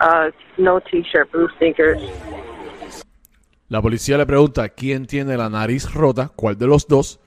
Uh, 0.00 0.30
no 0.58 0.80
t-shirt, 0.80 1.30
blue 1.30 1.48
sneakers. 1.58 2.00
La 3.70 3.80
policía 3.80 4.18
le 4.18 4.26
pregunta 4.26 4.68
quién 4.68 5.06
tiene 5.06 5.36
la 5.36 5.48
nariz 5.48 5.90
rota, 5.94 6.28
cuál 6.34 6.58
de 6.58 6.66
los 6.66 6.86
dos, 6.88 7.20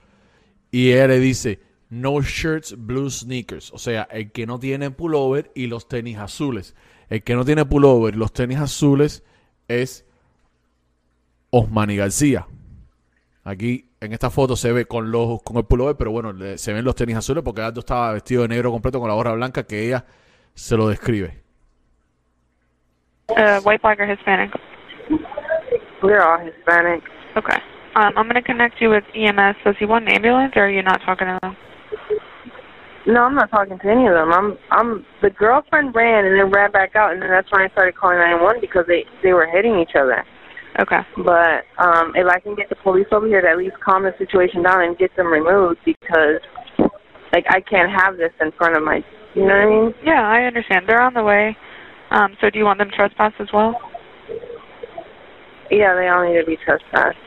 y 0.71 0.91
ella 0.91 1.07
le 1.07 1.19
dice 1.19 1.59
no 1.89 2.21
shirts, 2.21 2.75
blue 2.77 3.09
sneakers, 3.09 3.71
o 3.71 3.77
sea, 3.77 4.07
el 4.11 4.31
que 4.31 4.45
no 4.45 4.59
tiene 4.59 4.91
pullover 4.91 5.51
y 5.55 5.67
los 5.67 5.87
tenis 5.87 6.17
azules. 6.17 6.75
El 7.09 7.23
que 7.23 7.35
no 7.35 7.45
tiene 7.45 7.65
pullover 7.65 8.15
y 8.15 8.17
los 8.17 8.33
tenis 8.33 8.57
azules 8.59 9.23
es 9.67 10.05
Osmani 11.51 11.95
García. 11.95 12.45
Aquí 13.45 13.89
en 14.01 14.11
esta 14.11 14.29
foto 14.29 14.55
se 14.55 14.71
ve 14.73 14.85
con 14.85 15.11
los 15.11 15.41
con 15.43 15.57
el 15.57 15.65
pullover, 15.65 15.95
pero 15.95 16.11
bueno, 16.11 16.33
le- 16.33 16.57
se 16.57 16.73
ven 16.73 16.83
los 16.83 16.95
tenis 16.95 17.15
azules 17.15 17.43
porque 17.43 17.61
Aldo 17.61 17.79
estaba 17.79 18.11
vestido 18.11 18.41
de 18.41 18.49
negro 18.49 18.69
completo 18.71 18.99
con 18.99 19.07
la 19.07 19.15
gorra 19.15 19.33
blanca 19.33 19.63
que 19.63 19.85
ella 19.85 20.03
se 20.55 20.75
lo 20.75 20.89
describe. 20.89 21.41
Uh, 23.29 23.59
white, 23.63 23.81
black, 23.81 23.99
or 23.99 24.09
Hispanic? 24.11 24.51
They're 26.03 26.21
all 26.21 26.39
Hispanic. 26.39 27.01
Okay. 27.37 27.57
Um, 27.95 28.13
I'm 28.17 28.25
going 28.25 28.35
to 28.35 28.41
connect 28.41 28.81
you 28.81 28.89
with 28.89 29.03
EMS. 29.15 29.55
Does 29.63 29.75
he 29.79 29.85
want 29.85 30.07
an 30.07 30.15
ambulance, 30.15 30.53
or 30.55 30.65
are 30.65 30.69
you 30.69 30.81
not 30.81 30.99
talking 31.05 31.27
to 31.27 31.39
them? 31.41 31.55
No, 33.05 33.23
I'm 33.23 33.35
not 33.35 33.51
talking 33.51 33.77
to 33.77 33.87
any 33.87 34.07
of 34.07 34.13
them. 34.13 34.31
I'm, 34.31 34.57
I'm. 34.71 35.05
The 35.21 35.29
girlfriend 35.29 35.93
ran 35.93 36.25
and 36.25 36.39
then 36.39 36.51
ran 36.51 36.71
back 36.71 36.95
out, 36.95 37.13
and 37.13 37.21
then 37.21 37.29
that's 37.29 37.51
when 37.51 37.61
I 37.61 37.69
started 37.69 37.95
calling 37.95 38.17
911 38.17 38.61
because 38.61 38.85
they 38.87 39.03
they 39.21 39.33
were 39.33 39.45
hitting 39.45 39.77
each 39.79 39.95
other. 39.99 40.23
Okay. 40.79 41.01
But 41.17 41.67
um, 41.77 42.13
if 42.15 42.25
I 42.25 42.39
can 42.39 42.55
get 42.55 42.69
the 42.69 42.79
police 42.81 43.07
over 43.11 43.27
here 43.27 43.41
to 43.41 43.49
at 43.49 43.57
least 43.57 43.75
calm 43.83 44.03
the 44.03 44.15
situation 44.17 44.63
down 44.63 44.81
and 44.81 44.97
get 44.97 45.15
them 45.15 45.27
removed, 45.27 45.79
because 45.85 46.39
like 47.33 47.45
I 47.49 47.59
can't 47.61 47.91
have 47.91 48.17
this 48.17 48.31
in 48.39 48.51
front 48.57 48.77
of 48.77 48.83
my. 48.83 49.03
You 49.35 49.45
know 49.45 49.53
what 49.53 49.67
I 49.67 49.69
mean? 49.69 49.93
Yeah, 50.05 50.21
I 50.21 50.43
understand. 50.43 50.85
They're 50.87 51.01
on 51.01 51.13
the 51.13 51.23
way. 51.23 51.57
Um, 52.11 52.37
so 52.39 52.49
do 52.49 52.57
you 52.59 52.65
want 52.65 52.79
them 52.79 52.89
trespassed 52.95 53.35
as 53.39 53.47
well? 53.53 53.75
Yeah, 55.69 55.95
they 55.95 56.07
all 56.07 56.23
need 56.23 56.39
to 56.39 56.45
be 56.45 56.57
trespassed. 56.57 57.17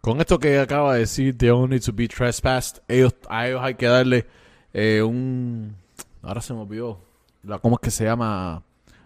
Con 0.00 0.20
esto 0.20 0.38
que 0.38 0.58
acaba 0.58 0.94
de 0.94 1.00
decir, 1.00 1.36
they 1.36 1.50
all 1.50 1.68
need 1.68 1.82
to 1.82 1.92
be 1.92 2.08
trespassed, 2.08 2.82
ellos, 2.88 3.14
a 3.28 3.48
ellos 3.48 3.60
hay 3.62 3.74
que 3.74 3.86
darle 3.86 4.26
eh, 4.72 5.02
un... 5.02 5.76
Ahora 6.22 6.40
se 6.40 6.54
me 6.54 6.60
olvidó. 6.60 7.00
La, 7.42 7.58
¿Cómo 7.58 7.76
es 7.76 7.80
que 7.80 7.90
se 7.90 8.04
llama 8.04 8.62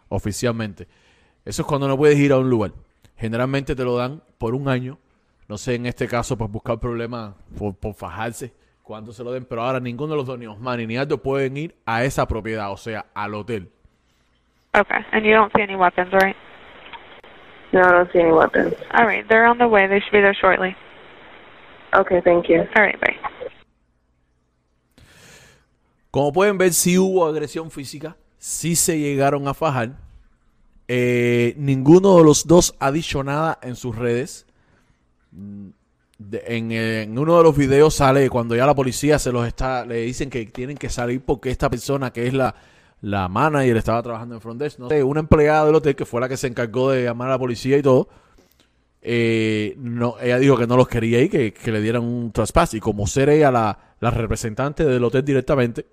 oficialmente? 0.08 0.86
Eso 1.44 1.62
es 1.62 1.68
cuando 1.68 1.88
no 1.88 1.96
puedes 1.96 2.18
ir 2.18 2.32
a 2.32 2.38
un 2.38 2.48
lugar. 2.48 2.72
Generalmente 3.16 3.74
te 3.74 3.84
lo 3.84 3.96
dan 3.96 4.22
por 4.38 4.54
un 4.54 4.68
año. 4.68 4.98
No 5.48 5.58
sé, 5.58 5.74
en 5.74 5.86
este 5.86 6.06
caso, 6.06 6.36
pues 6.36 6.50
buscar 6.50 6.78
problemas 6.78 7.34
por, 7.58 7.74
por 7.74 7.94
fajarse 7.94 8.52
cuando 8.82 9.12
se 9.12 9.24
lo 9.24 9.32
den. 9.32 9.44
Pero 9.44 9.62
ahora 9.62 9.80
ninguno 9.80 10.12
de 10.12 10.16
los 10.18 10.26
dos, 10.26 10.38
ni 10.38 10.46
Osmani 10.46 10.86
ni 10.86 10.96
Aldo, 10.96 11.18
pueden 11.18 11.56
ir 11.56 11.74
a 11.84 12.04
esa 12.04 12.26
propiedad, 12.26 12.70
o 12.70 12.76
sea, 12.76 13.06
al 13.14 13.34
hotel. 13.34 13.70
Okay. 14.74 14.98
And 15.12 15.24
you 15.24 15.32
don't 15.32 15.52
see 15.54 15.62
any 15.62 15.74
weapons, 15.74 16.12
right? 16.12 16.36
No, 17.72 17.80
I 17.80 17.90
don't 17.92 18.12
see 18.12 18.20
any 18.20 18.32
weapons. 18.32 18.74
All 18.92 19.06
right. 19.06 19.26
They're 19.28 19.46
on 19.46 19.58
the 19.58 19.66
way. 19.66 19.86
They 19.88 20.00
should 20.00 20.12
be 20.12 20.20
there 20.20 20.34
shortly. 20.34 20.76
Okay, 21.94 22.20
thank 22.22 22.48
you. 22.48 22.60
All 22.76 22.82
right. 22.82 23.00
Bye. 23.00 23.16
Como 26.10 26.32
pueden 26.32 26.58
ver, 26.58 26.72
sí 26.74 26.98
hubo 26.98 27.24
agresión 27.26 27.70
física, 27.70 28.16
sí 28.38 28.76
se 28.76 28.98
llegaron 28.98 29.48
a 29.48 29.54
fajar. 29.54 29.92
Eh, 30.88 31.54
ninguno 31.56 32.18
de 32.18 32.24
los 32.24 32.46
dos 32.46 32.74
ha 32.80 32.92
dicho 32.92 33.24
nada 33.24 33.58
en 33.62 33.76
sus 33.76 33.96
redes. 33.96 34.46
De- 35.30 36.42
en, 36.46 36.70
en 36.70 37.18
uno 37.18 37.38
de 37.38 37.42
los 37.44 37.56
videos 37.56 37.94
sale 37.94 38.28
cuando 38.28 38.54
ya 38.54 38.66
la 38.66 38.74
policía 38.74 39.18
se 39.18 39.32
los 39.32 39.46
está, 39.46 39.86
le 39.86 40.02
dicen 40.02 40.28
que 40.28 40.44
tienen 40.44 40.76
que 40.76 40.90
salir 40.90 41.22
porque 41.24 41.50
esta 41.50 41.70
persona 41.70 42.12
que 42.12 42.26
es 42.26 42.34
la, 42.34 42.54
la 43.02 43.28
manager 43.28 43.76
estaba 43.76 44.02
trabajando 44.02 44.34
en 44.36 44.40
front 44.40 44.60
desk, 44.60 44.78
no 44.78 44.88
sé, 44.88 45.02
una 45.02 45.20
empleada 45.20 45.66
del 45.66 45.74
hotel 45.74 45.94
que 45.94 46.04
fue 46.06 46.20
la 46.20 46.28
que 46.28 46.36
se 46.36 46.46
encargó 46.46 46.90
de 46.90 47.04
llamar 47.04 47.28
a 47.28 47.32
la 47.32 47.38
policía 47.38 47.76
y 47.76 47.82
todo. 47.82 48.08
eh, 49.02 49.74
no, 49.78 50.14
ella 50.20 50.38
dijo 50.38 50.56
que 50.56 50.66
no 50.66 50.76
los 50.76 50.86
quería 50.88 51.20
y 51.20 51.28
que, 51.28 51.52
que 51.52 51.72
le 51.72 51.80
dieran 51.80 52.04
un 52.04 52.30
traspaso. 52.32 52.76
Y 52.76 52.80
como 52.80 53.06
ser 53.06 53.28
ella 53.28 53.50
la, 53.50 53.76
la 54.00 54.10
representante 54.10 54.84
del 54.84 55.02
hotel 55.02 55.24
directamente, 55.24 55.86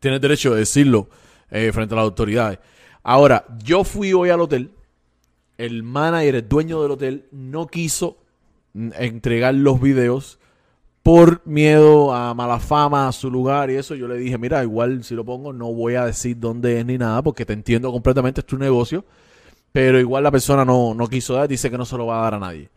tiene 0.00 0.18
derecho 0.18 0.52
de 0.52 0.60
decirlo 0.60 1.08
eh, 1.50 1.70
frente 1.72 1.94
a 1.94 1.96
las 1.96 2.04
autoridades. 2.04 2.58
Ahora, 3.04 3.44
yo 3.62 3.84
fui 3.84 4.12
hoy 4.12 4.30
al 4.30 4.40
hotel. 4.40 4.72
El 5.58 5.84
manager, 5.84 6.34
el 6.34 6.48
dueño 6.48 6.82
del 6.82 6.90
hotel, 6.90 7.26
no 7.30 7.68
quiso 7.68 8.18
mm, 8.74 8.90
entregar 8.98 9.54
los 9.54 9.80
videos 9.80 10.38
por 11.06 11.40
miedo 11.46 12.12
a 12.12 12.34
mala 12.34 12.58
fama, 12.58 13.06
a 13.06 13.12
su 13.12 13.30
lugar 13.30 13.70
y 13.70 13.76
eso. 13.76 13.94
Yo 13.94 14.08
le 14.08 14.16
dije, 14.16 14.38
mira, 14.38 14.60
igual 14.64 15.04
si 15.04 15.14
lo 15.14 15.24
pongo 15.24 15.52
no 15.52 15.72
voy 15.72 15.94
a 15.94 16.04
decir 16.04 16.36
dónde 16.40 16.80
es 16.80 16.84
ni 16.84 16.98
nada 16.98 17.22
porque 17.22 17.46
te 17.46 17.52
entiendo 17.52 17.92
completamente, 17.92 18.40
es 18.40 18.44
tu 18.44 18.58
negocio. 18.58 19.04
Pero 19.70 20.00
igual 20.00 20.24
la 20.24 20.32
persona 20.32 20.64
no, 20.64 20.94
no 20.94 21.06
quiso 21.06 21.34
dar, 21.34 21.46
dice 21.46 21.70
que 21.70 21.78
no 21.78 21.84
se 21.84 21.96
lo 21.96 22.06
va 22.06 22.18
a 22.18 22.22
dar 22.24 22.34
a 22.34 22.38
nadie. 22.40 22.70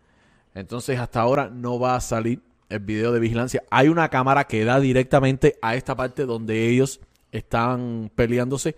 Entonces 0.54 1.00
hasta 1.00 1.22
ahora 1.22 1.50
no 1.52 1.80
va 1.80 1.96
a 1.96 2.02
salir 2.02 2.40
el 2.70 2.78
video 2.82 3.12
de 3.12 3.20
vigilancia. 3.20 3.64
Hay 3.72 3.88
una 3.88 4.10
cámara 4.10 4.44
que 4.44 4.64
da 4.64 4.80
directamente 4.80 5.56
a 5.64 5.74
esta 5.76 5.96
parte 5.96 6.28
donde 6.28 6.68
ellos 6.70 7.00
están 7.32 8.12
peleándose. 8.14 8.76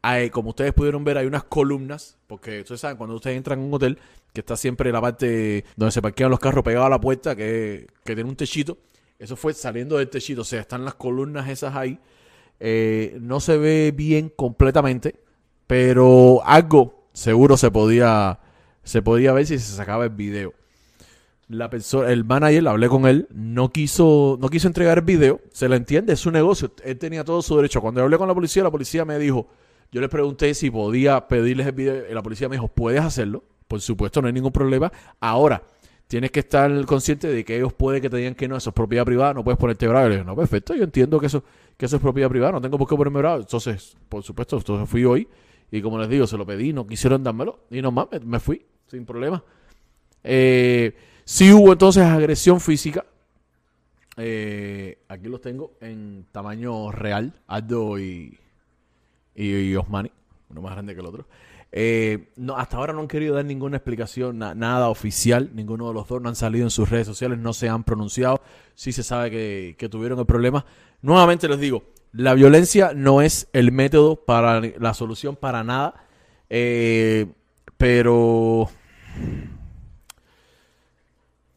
Hay- 0.00 0.30
como 0.30 0.48
ustedes 0.48 0.72
pudieron 0.72 1.04
ver, 1.04 1.18
hay 1.18 1.26
unas 1.26 1.44
columnas, 1.44 2.16
porque 2.26 2.60
ustedes 2.60 2.80
saben, 2.80 2.96
cuando 2.96 3.16
ustedes 3.16 3.36
entran 3.36 3.58
en 3.58 3.66
un 3.66 3.74
hotel, 3.74 3.98
que 4.32 4.40
está 4.40 4.56
siempre 4.56 4.90
la 4.90 5.02
parte 5.02 5.62
donde 5.76 5.92
se 5.92 6.00
parquean 6.00 6.30
los 6.30 6.40
carros 6.40 6.64
pegados 6.64 6.86
a 6.86 6.90
la 6.90 7.00
puerta, 7.02 7.36
que, 7.36 7.86
que 8.02 8.14
tiene 8.14 8.30
un 8.30 8.36
techito. 8.36 8.78
Eso 9.18 9.36
fue 9.36 9.54
saliendo 9.54 9.98
del 9.98 10.08
techito, 10.08 10.42
o 10.42 10.44
sea, 10.44 10.60
están 10.60 10.84
las 10.84 10.94
columnas 10.94 11.48
esas 11.48 11.74
ahí. 11.74 11.98
Eh, 12.60 13.18
no 13.20 13.40
se 13.40 13.56
ve 13.56 13.92
bien 13.94 14.30
completamente, 14.34 15.16
pero 15.66 16.42
algo 16.44 17.08
seguro 17.12 17.56
se 17.56 17.70
podía, 17.70 18.40
se 18.82 19.02
podía 19.02 19.32
ver 19.32 19.46
si 19.46 19.58
se 19.58 19.76
sacaba 19.76 20.04
el 20.04 20.10
video 20.10 20.54
la 21.48 21.68
persona, 21.70 22.10
el 22.10 22.24
manager, 22.24 22.68
hablé 22.68 22.88
con 22.88 23.06
él, 23.06 23.26
no 23.30 23.70
quiso, 23.70 24.38
no 24.40 24.48
quiso 24.48 24.66
entregar 24.66 24.98
el 24.98 25.04
video, 25.04 25.40
se 25.52 25.68
le 25.68 25.76
entiende, 25.76 26.14
es 26.14 26.20
su 26.20 26.30
negocio, 26.30 26.72
él 26.84 26.98
tenía 26.98 27.24
todo 27.24 27.42
su 27.42 27.56
derecho. 27.56 27.80
Cuando 27.80 28.02
hablé 28.02 28.16
con 28.18 28.28
la 28.28 28.34
policía, 28.34 28.62
la 28.62 28.70
policía 28.70 29.04
me 29.04 29.18
dijo, 29.18 29.48
yo 29.92 30.00
les 30.00 30.10
pregunté 30.10 30.54
si 30.54 30.70
podía 30.70 31.28
pedirles 31.28 31.66
el 31.66 31.72
video, 31.72 32.10
y 32.10 32.14
la 32.14 32.22
policía 32.22 32.48
me 32.48 32.56
dijo, 32.56 32.68
puedes 32.68 33.02
hacerlo, 33.02 33.44
por 33.68 33.80
supuesto, 33.80 34.20
no 34.20 34.28
hay 34.28 34.32
ningún 34.32 34.52
problema. 34.52 34.92
Ahora, 35.20 35.62
tienes 36.14 36.30
que 36.30 36.38
estar 36.38 36.86
consciente 36.86 37.26
de 37.26 37.44
que 37.44 37.56
ellos 37.56 37.72
puede 37.72 38.00
que 38.00 38.08
te 38.08 38.16
digan 38.18 38.36
que 38.36 38.46
no, 38.46 38.56
eso 38.56 38.70
es 38.70 38.74
propiedad 38.74 39.04
privada, 39.04 39.34
no 39.34 39.42
puedes 39.42 39.58
ponerte 39.58 39.88
bravo. 39.88 40.06
Y 40.06 40.10
le 40.10 40.14
dije, 40.14 40.24
no, 40.24 40.36
perfecto, 40.36 40.72
yo 40.72 40.84
entiendo 40.84 41.18
que 41.18 41.26
eso, 41.26 41.42
que 41.76 41.86
eso 41.86 41.96
es 41.96 42.02
propiedad 42.02 42.28
privada, 42.28 42.52
no 42.52 42.60
tengo 42.60 42.78
por 42.78 42.88
qué 42.88 42.94
ponerme 42.94 43.18
bravo. 43.18 43.40
Entonces, 43.40 43.96
por 44.08 44.22
supuesto, 44.22 44.56
entonces 44.56 44.88
fui 44.88 45.04
hoy, 45.04 45.26
y 45.72 45.82
como 45.82 45.98
les 45.98 46.08
digo, 46.08 46.28
se 46.28 46.36
lo 46.36 46.46
pedí, 46.46 46.72
no 46.72 46.86
quisieron 46.86 47.24
dármelo, 47.24 47.64
y 47.68 47.82
nomás 47.82 48.06
me, 48.12 48.20
me 48.20 48.38
fui, 48.38 48.64
sin 48.86 49.04
problema. 49.04 49.42
Eh, 50.22 50.94
sí 51.24 51.52
hubo 51.52 51.72
entonces 51.72 52.04
agresión 52.04 52.60
física. 52.60 53.04
Eh, 54.16 54.98
aquí 55.08 55.26
los 55.26 55.40
tengo 55.40 55.72
en 55.80 56.26
tamaño 56.30 56.92
real. 56.92 57.32
Aldo 57.48 57.98
y, 57.98 58.38
y, 59.34 59.50
y 59.52 59.74
Osmani. 59.74 60.12
Uno 60.48 60.60
más 60.60 60.74
grande 60.74 60.94
que 60.94 61.00
el 61.00 61.06
otro. 61.06 61.26
Eh, 61.76 62.28
hasta 62.56 62.76
ahora 62.76 62.92
no 62.92 63.00
han 63.00 63.08
querido 63.08 63.34
dar 63.34 63.44
ninguna 63.44 63.78
explicación, 63.78 64.38
na- 64.38 64.54
nada 64.54 64.88
oficial. 64.88 65.50
Ninguno 65.54 65.88
de 65.88 65.94
los 65.94 66.06
dos 66.06 66.22
no 66.22 66.28
han 66.28 66.36
salido 66.36 66.64
en 66.64 66.70
sus 66.70 66.88
redes 66.88 67.06
sociales, 67.08 67.38
no 67.38 67.52
se 67.52 67.68
han 67.68 67.82
pronunciado. 67.82 68.40
Sí 68.76 68.92
se 68.92 69.02
sabe 69.02 69.30
que, 69.30 69.88
tuvieron 69.88 70.18
el 70.20 70.26
problema. 70.26 70.64
Nuevamente 71.02 71.48
les 71.48 71.58
digo, 71.58 71.82
la 72.12 72.34
violencia 72.34 72.92
no 72.94 73.22
es 73.22 73.48
el 73.52 73.72
método 73.72 74.16
para 74.24 74.60
la 74.60 74.94
solución 74.94 75.34
para 75.34 75.64
nada. 75.64 76.04
Eh, 76.48 77.26
pero 77.76 78.68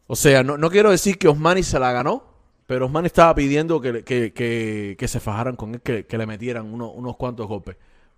o 0.08 0.16
sea, 0.16 0.44
no, 0.44 0.58
no 0.58 0.70
quiero 0.70 0.90
decir 0.90 1.18
que 1.18 1.28
Osmani 1.28 1.64
se 1.64 1.80
la 1.80 1.92
ganó, 1.92 2.24
pero 2.66 2.86
Osmani 2.86 3.08
estaba 3.08 3.36
pidiendo 3.36 3.82
que, 3.82 4.04
que, 4.04 4.96
que, 4.98 5.08
se 5.08 5.20
fajaran 5.20 5.56
con 5.56 5.76
él, 5.76 5.82
que, 5.82 6.06
que 6.06 6.18
le 6.18 6.26
metieran 6.26 6.74
uno- 6.74 6.92
unos 6.92 7.18
cuantos 7.18 7.48
golpes. 7.48 7.76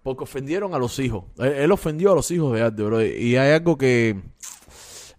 Porque 0.09 0.23
ofendieron 0.23 0.73
a 0.73 0.79
los 0.79 0.97
hijos. 0.97 1.25
Él, 1.37 1.71
ofendió 1.71 2.13
a 2.13 2.15
los 2.15 2.31
hijos 2.31 2.51
de 2.51 2.63
Aldo, 2.63 2.87
bro. 2.87 3.05
Y 3.05 3.37
hay 3.37 3.51
algo 3.51 3.77
que... 3.77 4.19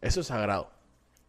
Eso 0.00 0.20
es 0.20 0.26
sagrado. 0.26 0.68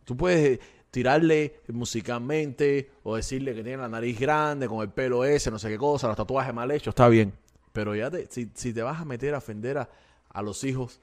Tú 0.04 0.18
puedes 0.18 0.60
tirarle 0.90 1.60
musicalmente 1.68 2.90
o 3.04 3.18
decirle 3.18 3.54
que 3.54 3.62
tiene 3.62 3.78
la 3.78 3.88
nariz 3.88 4.20
grande, 4.20 4.68
con 4.68 4.82
el 4.82 4.90
pelo 4.90 5.24
ese, 5.26 5.52
no 5.52 5.60
sé 5.60 5.70
qué 5.70 5.78
cosa, 5.78 6.08
los 6.08 6.18
tatuajes 6.18 6.52
mal 6.56 6.72
hechos, 6.72 6.94
está 6.94 7.08
bien. 7.08 7.34
Pero 7.72 7.94
ya 7.94 8.10
te, 8.10 8.26
si, 8.32 8.50
si 8.56 8.74
te 8.74 8.82
vas 8.82 9.00
a 9.00 9.06
meter 9.06 9.36
a 9.36 9.38
ofender 9.38 9.78
a, 9.78 9.88
a 10.30 10.42
los 10.42 10.64
hijos, 10.64 11.00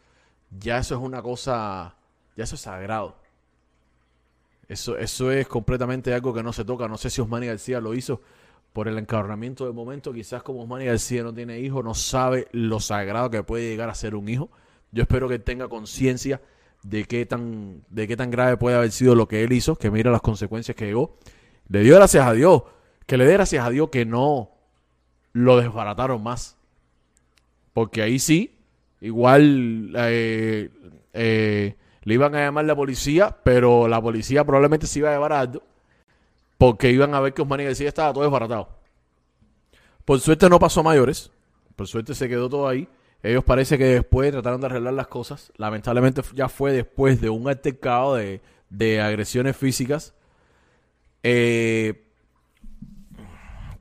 ya 0.58 0.78
eso 0.78 0.96
es 0.96 1.00
una 1.00 1.22
cosa, 1.22 1.94
ya 2.36 2.42
eso 2.42 2.56
es 2.56 2.60
sagrado. 2.60 3.14
Eso, 4.66 4.98
eso 4.98 5.30
es 5.30 5.46
completamente 5.46 6.12
algo 6.12 6.34
que 6.34 6.42
no 6.42 6.52
se 6.52 6.64
toca. 6.64 6.88
No 6.88 6.98
sé 6.98 7.08
si 7.08 7.20
Osmani 7.20 7.46
García 7.46 7.80
lo 7.80 7.94
hizo 7.94 8.20
por 8.78 8.86
el 8.86 8.96
encarnamiento 8.96 9.64
del 9.64 9.74
momento. 9.74 10.12
Quizás 10.12 10.44
como 10.44 10.62
Osmani 10.62 10.84
García 10.84 11.24
no 11.24 11.34
tiene 11.34 11.58
hijo, 11.58 11.82
no 11.82 11.94
sabe 11.94 12.46
lo 12.52 12.78
sagrado 12.78 13.28
que 13.28 13.42
puede 13.42 13.68
llegar 13.68 13.90
a 13.90 13.94
ser 13.96 14.14
un 14.14 14.28
hijo. 14.28 14.50
Yo 14.92 15.02
espero 15.02 15.28
que 15.28 15.40
tenga 15.40 15.66
conciencia 15.66 16.40
de 16.84 17.02
qué 17.02 17.26
tan, 17.26 17.82
de 17.88 18.06
qué 18.06 18.16
tan 18.16 18.30
grave 18.30 18.56
puede 18.56 18.76
haber 18.76 18.92
sido 18.92 19.16
lo 19.16 19.26
que 19.26 19.42
él 19.42 19.52
hizo, 19.52 19.74
que 19.74 19.90
mira 19.90 20.12
las 20.12 20.20
consecuencias 20.20 20.76
que 20.76 20.86
llegó. 20.86 21.18
Le 21.66 21.80
dio 21.80 21.96
gracias 21.96 22.24
a 22.24 22.32
Dios, 22.32 22.62
que 23.04 23.16
le 23.16 23.26
dé 23.26 23.32
gracias 23.32 23.66
a 23.66 23.70
Dios 23.70 23.88
que 23.88 24.06
no 24.06 24.52
lo 25.32 25.56
desbarataron 25.56 26.22
más. 26.22 26.56
Porque 27.72 28.00
ahí 28.02 28.20
sí, 28.20 28.60
igual 29.00 29.90
eh, 29.96 30.70
eh, 31.14 31.74
le 32.04 32.14
iban 32.14 32.32
a 32.36 32.42
llamar 32.42 32.64
la 32.64 32.76
policía, 32.76 33.38
pero 33.42 33.88
la 33.88 34.00
policía 34.00 34.44
probablemente 34.44 34.86
se 34.86 35.00
iba 35.00 35.10
a 35.10 35.14
llevar 35.14 35.32
porque 36.58 36.90
iban 36.90 37.14
a 37.14 37.20
ver 37.20 37.32
que 37.32 37.42
Osmani 37.42 37.64
García 37.64 37.88
estaba 37.88 38.12
todo 38.12 38.24
desbaratado. 38.24 38.68
Por 40.04 40.20
suerte 40.20 40.48
no 40.48 40.58
pasó 40.58 40.80
a 40.80 40.84
mayores, 40.84 41.30
por 41.76 41.86
suerte 41.86 42.14
se 42.14 42.28
quedó 42.28 42.48
todo 42.48 42.68
ahí. 42.68 42.88
Ellos 43.22 43.44
parece 43.44 43.78
que 43.78 43.84
después 43.84 44.30
trataron 44.30 44.60
de 44.60 44.66
arreglar 44.66 44.94
las 44.94 45.08
cosas. 45.08 45.52
Lamentablemente 45.56 46.22
ya 46.34 46.48
fue 46.48 46.72
después 46.72 47.20
de 47.20 47.30
un 47.30 47.48
altercado 47.48 48.16
de, 48.16 48.40
de 48.70 49.00
agresiones 49.00 49.56
físicas. 49.56 50.14
Eh, 51.22 52.04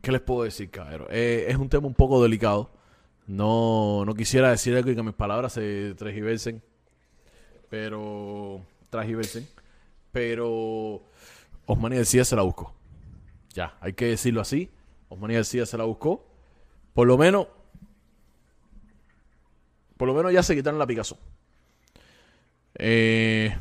¿Qué 0.02 0.12
les 0.12 0.22
puedo 0.22 0.44
decir, 0.44 0.70
cabrón? 0.70 1.08
Eh, 1.12 1.46
es 1.50 1.58
un 1.58 1.70
tema 1.70 1.88
un 1.88 1.94
poco 1.94 2.22
delicado. 2.22 2.72
No, 3.28 4.06
no 4.06 4.16
quisiera 4.16 4.50
decir 4.50 4.76
algo 4.76 4.90
y 4.90 4.96
que 4.96 5.04
mis 5.04 5.14
palabras 5.14 5.54
se 5.54 5.94
transgiversen. 5.96 6.62
Pero. 7.70 8.62
Transgiversen. 8.90 9.48
Pero. 10.12 11.02
Osmani 11.68 11.98
García 11.98 12.26
se 12.26 12.36
la 12.36 12.42
buscó. 12.42 12.74
Ya, 13.54 13.78
hay 13.80 13.94
que 13.94 14.06
decirlo 14.06 14.42
así. 14.42 14.72
Osmani 15.10 15.36
García 15.36 15.66
se 15.68 15.78
la 15.78 15.84
buscó. 15.84 16.26
Por 16.94 17.08
lo 17.08 17.18
menos. 17.18 17.48
Por 19.96 20.08
lo 20.08 20.16
menos 20.16 20.34
ya 20.34 20.42
se 20.42 20.56
quitaron 20.56 20.80
la 20.80 20.88
picazón. 20.88 21.20
Eh, 22.76 23.56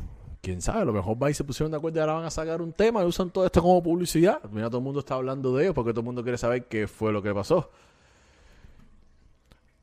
Quién 0.47 0.62
sabe, 0.62 0.83
a 0.83 0.85
lo 0.85 0.92
mejor 0.92 1.21
va 1.21 1.29
y 1.29 1.35
se 1.35 1.42
pusieron 1.42 1.73
de 1.73 1.79
acuerdo 1.79 1.99
y 1.99 2.01
ahora 2.03 2.12
van 2.12 2.25
a 2.25 2.31
sacar 2.31 2.62
un 2.62 2.73
tema 2.73 3.03
y 3.03 3.05
usan 3.05 3.31
todo 3.31 3.45
esto 3.45 3.61
como 3.61 3.83
publicidad. 3.83 4.40
Mira, 4.53 4.69
todo 4.69 4.79
el 4.79 4.85
mundo 4.85 5.01
está 5.01 5.16
hablando 5.16 5.57
de 5.57 5.64
ellos 5.64 5.75
porque 5.75 5.90
todo 5.90 6.03
el 6.03 6.05
mundo 6.05 6.23
quiere 6.23 6.38
saber 6.38 6.66
qué 6.66 6.87
fue 6.87 7.12
lo 7.12 7.21
que 7.21 7.35
pasó. 7.35 7.69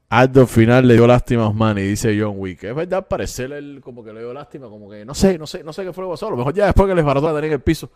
Aldo 0.08 0.40
al 0.40 0.48
final 0.48 0.88
le 0.88 0.94
dio 0.94 1.06
lástima 1.06 1.44
a 1.44 1.50
Osmani, 1.50 1.82
dice 1.82 2.18
John 2.18 2.36
Wick. 2.38 2.64
Es 2.64 2.74
verdad, 2.74 3.06
parecerle 3.06 3.82
como 3.82 4.06
que 4.06 4.14
le 4.14 4.22
dio 4.22 4.34
lástima, 4.34 4.70
como 4.70 4.90
que 4.90 5.04
no 5.04 5.14
sé, 5.14 5.38
no 5.38 5.46
sé, 5.46 5.66
no 5.66 5.74
sé 5.74 5.84
qué 5.84 5.92
fue 5.92 6.06
lo 6.06 6.12
que 6.12 6.14
pasó. 6.14 6.28
A 6.28 6.30
lo 6.30 6.38
mejor 6.38 6.54
ya 6.54 6.68
después 6.68 6.88
que 6.88 6.96
les 6.96 7.04
barató 7.04 7.28
la 7.28 7.34
tener 7.34 7.50
en 7.50 7.54
el 7.56 7.62
piso, 7.62 7.92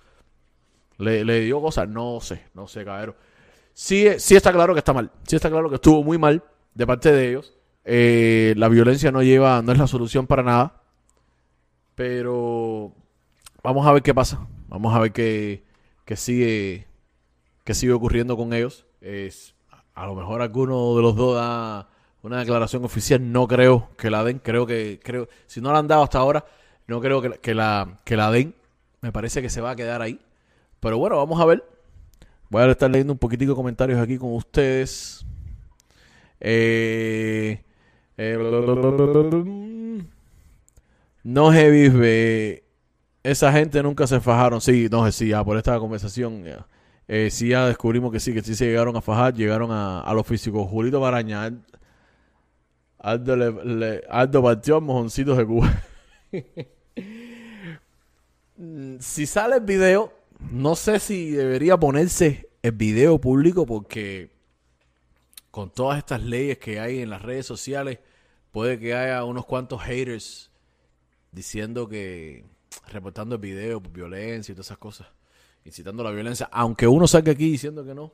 le, 0.97 1.23
le 1.25 1.41
dio 1.41 1.61
cosas, 1.61 1.87
no 1.89 2.19
sé, 2.21 2.43
no 2.53 2.67
sé, 2.67 2.85
cabrón. 2.85 3.15
Sí, 3.73 4.07
sí 4.17 4.35
está 4.35 4.51
claro 4.51 4.73
que 4.73 4.79
está 4.79 4.93
mal, 4.93 5.11
sí 5.27 5.35
está 5.35 5.49
claro 5.49 5.69
que 5.69 5.75
estuvo 5.75 6.03
muy 6.03 6.17
mal 6.17 6.43
de 6.73 6.87
parte 6.87 7.11
de 7.11 7.29
ellos. 7.29 7.53
Eh, 7.89 8.53
la 8.57 8.67
violencia 8.67 9.13
no 9.13 9.23
lleva, 9.23 9.61
no 9.61 9.71
es 9.71 9.77
la 9.77 9.87
solución 9.87 10.27
para 10.27 10.43
nada. 10.43 10.81
Pero 11.95 12.93
vamos 13.63 13.87
a 13.87 13.93
ver 13.93 14.03
qué 14.03 14.13
pasa. 14.13 14.45
Vamos 14.67 14.93
a 14.93 14.99
ver 14.99 15.13
qué, 15.13 15.63
qué 16.05 16.17
sigue, 16.17 16.87
qué 17.63 17.73
sigue 17.73 17.93
ocurriendo 17.93 18.35
con 18.35 18.53
ellos. 18.53 18.85
Es, 18.99 19.55
a 19.95 20.05
lo 20.05 20.15
mejor 20.15 20.41
alguno 20.41 20.95
de 20.97 21.01
los 21.01 21.15
dos 21.15 21.35
da 21.35 21.87
una 22.21 22.39
declaración 22.39 22.83
oficial. 22.83 23.31
No 23.31 23.47
creo 23.47 23.89
que 23.97 24.09
la 24.11 24.23
den. 24.25 24.39
Creo 24.39 24.67
que, 24.67 24.99
creo, 25.01 25.29
si 25.47 25.61
no 25.61 25.71
la 25.71 25.79
han 25.79 25.87
dado 25.87 26.03
hasta 26.03 26.19
ahora, 26.19 26.45
no 26.87 26.99
creo 26.99 27.21
que, 27.21 27.39
que 27.39 27.55
la, 27.55 27.97
que 28.03 28.17
la 28.17 28.29
den. 28.31 28.53
Me 28.99 29.13
parece 29.13 29.41
que 29.41 29.49
se 29.49 29.61
va 29.61 29.71
a 29.71 29.75
quedar 29.77 30.01
ahí. 30.01 30.19
Pero 30.79 30.97
bueno, 30.97 31.17
vamos 31.17 31.39
a 31.39 31.45
ver. 31.45 31.63
Voy 32.49 32.63
a 32.63 32.71
estar 32.71 32.89
leyendo 32.89 33.13
un 33.13 33.19
poquitico 33.19 33.51
de 33.51 33.55
comentarios 33.55 33.99
aquí 33.99 34.17
con 34.17 34.33
ustedes. 34.33 35.25
Eh, 36.39 37.63
eh, 38.17 38.37
no 41.23 41.51
heavy, 41.51 41.89
ve. 41.89 42.63
Esa 43.23 43.51
gente 43.51 43.81
nunca 43.83 44.07
se 44.07 44.19
fajaron. 44.19 44.61
Sí, 44.61 44.87
no 44.91 45.11
sí, 45.11 45.29
ya, 45.29 45.43
por 45.43 45.57
esta 45.57 45.77
conversación. 45.79 46.43
ya. 46.45 46.67
Eh, 47.07 47.29
sí, 47.31 47.49
ya 47.49 47.67
descubrimos 47.67 48.11
que 48.11 48.19
sí, 48.19 48.33
que 48.33 48.41
sí 48.41 48.55
se 48.55 48.65
llegaron 48.65 48.95
a 48.97 49.01
fajar, 49.01 49.33
llegaron 49.33 49.71
a, 49.71 50.01
a 50.01 50.13
los 50.13 50.25
físicos. 50.27 50.69
Julito 50.69 50.99
Maraña, 51.01 51.51
Aldo, 52.99 53.35
le, 53.35 53.51
le- 53.65 54.03
Aldo 54.09 54.41
mojoncitos 54.81 55.37
de 55.37 55.45
Cuba. 55.45 55.71
Si 58.99 59.25
sale 59.25 59.55
el 59.57 59.61
video, 59.61 60.11
no 60.39 60.75
sé 60.75 60.99
si 60.99 61.31
debería 61.31 61.77
ponerse 61.77 62.49
el 62.61 62.71
video 62.71 63.19
público 63.19 63.65
porque 63.65 64.37
con 65.51 65.71
todas 65.71 65.97
estas 65.97 66.21
leyes 66.21 66.59
que 66.59 66.79
hay 66.79 66.99
en 66.99 67.09
las 67.09 67.21
redes 67.21 67.45
sociales, 67.45 67.99
puede 68.51 68.79
que 68.79 68.93
haya 68.93 69.23
unos 69.23 69.45
cuantos 69.45 69.81
haters 69.81 70.51
diciendo 71.31 71.87
que 71.87 72.45
reportando 72.89 73.35
el 73.35 73.41
video 73.41 73.81
por 73.81 73.91
violencia 73.91 74.51
y 74.51 74.55
todas 74.55 74.67
esas 74.67 74.77
cosas, 74.77 75.07
incitando 75.65 76.03
la 76.03 76.11
violencia, 76.11 76.47
aunque 76.51 76.87
uno 76.87 77.07
salga 77.07 77.31
aquí 77.31 77.49
diciendo 77.49 77.83
que 77.83 77.95
no. 77.95 78.13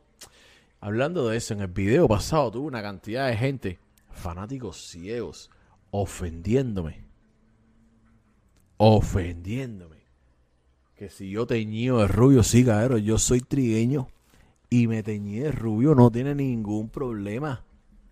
Hablando 0.79 1.27
de 1.27 1.37
eso, 1.37 1.53
en 1.53 1.61
el 1.61 1.67
video 1.67 2.07
pasado 2.07 2.51
tuve 2.51 2.67
una 2.67 2.81
cantidad 2.81 3.27
de 3.27 3.37
gente, 3.37 3.79
fanáticos 4.09 4.77
ciegos, 4.89 5.49
ofendiéndome. 5.91 7.03
Ofendiéndome. 8.77 9.92
Que 10.95 11.09
si 11.09 11.29
yo 11.29 11.47
teñido 11.47 11.99
de 11.99 12.07
rubio, 12.07 12.43
sí, 12.43 12.63
cabrón, 12.63 13.01
yo 13.01 13.17
soy 13.17 13.41
trigueño 13.41 14.07
y 14.69 14.87
me 14.87 15.03
teñí 15.03 15.39
de 15.39 15.51
rubio, 15.51 15.95
no 15.95 16.11
tiene 16.11 16.35
ningún 16.35 16.89
problema. 16.89 17.63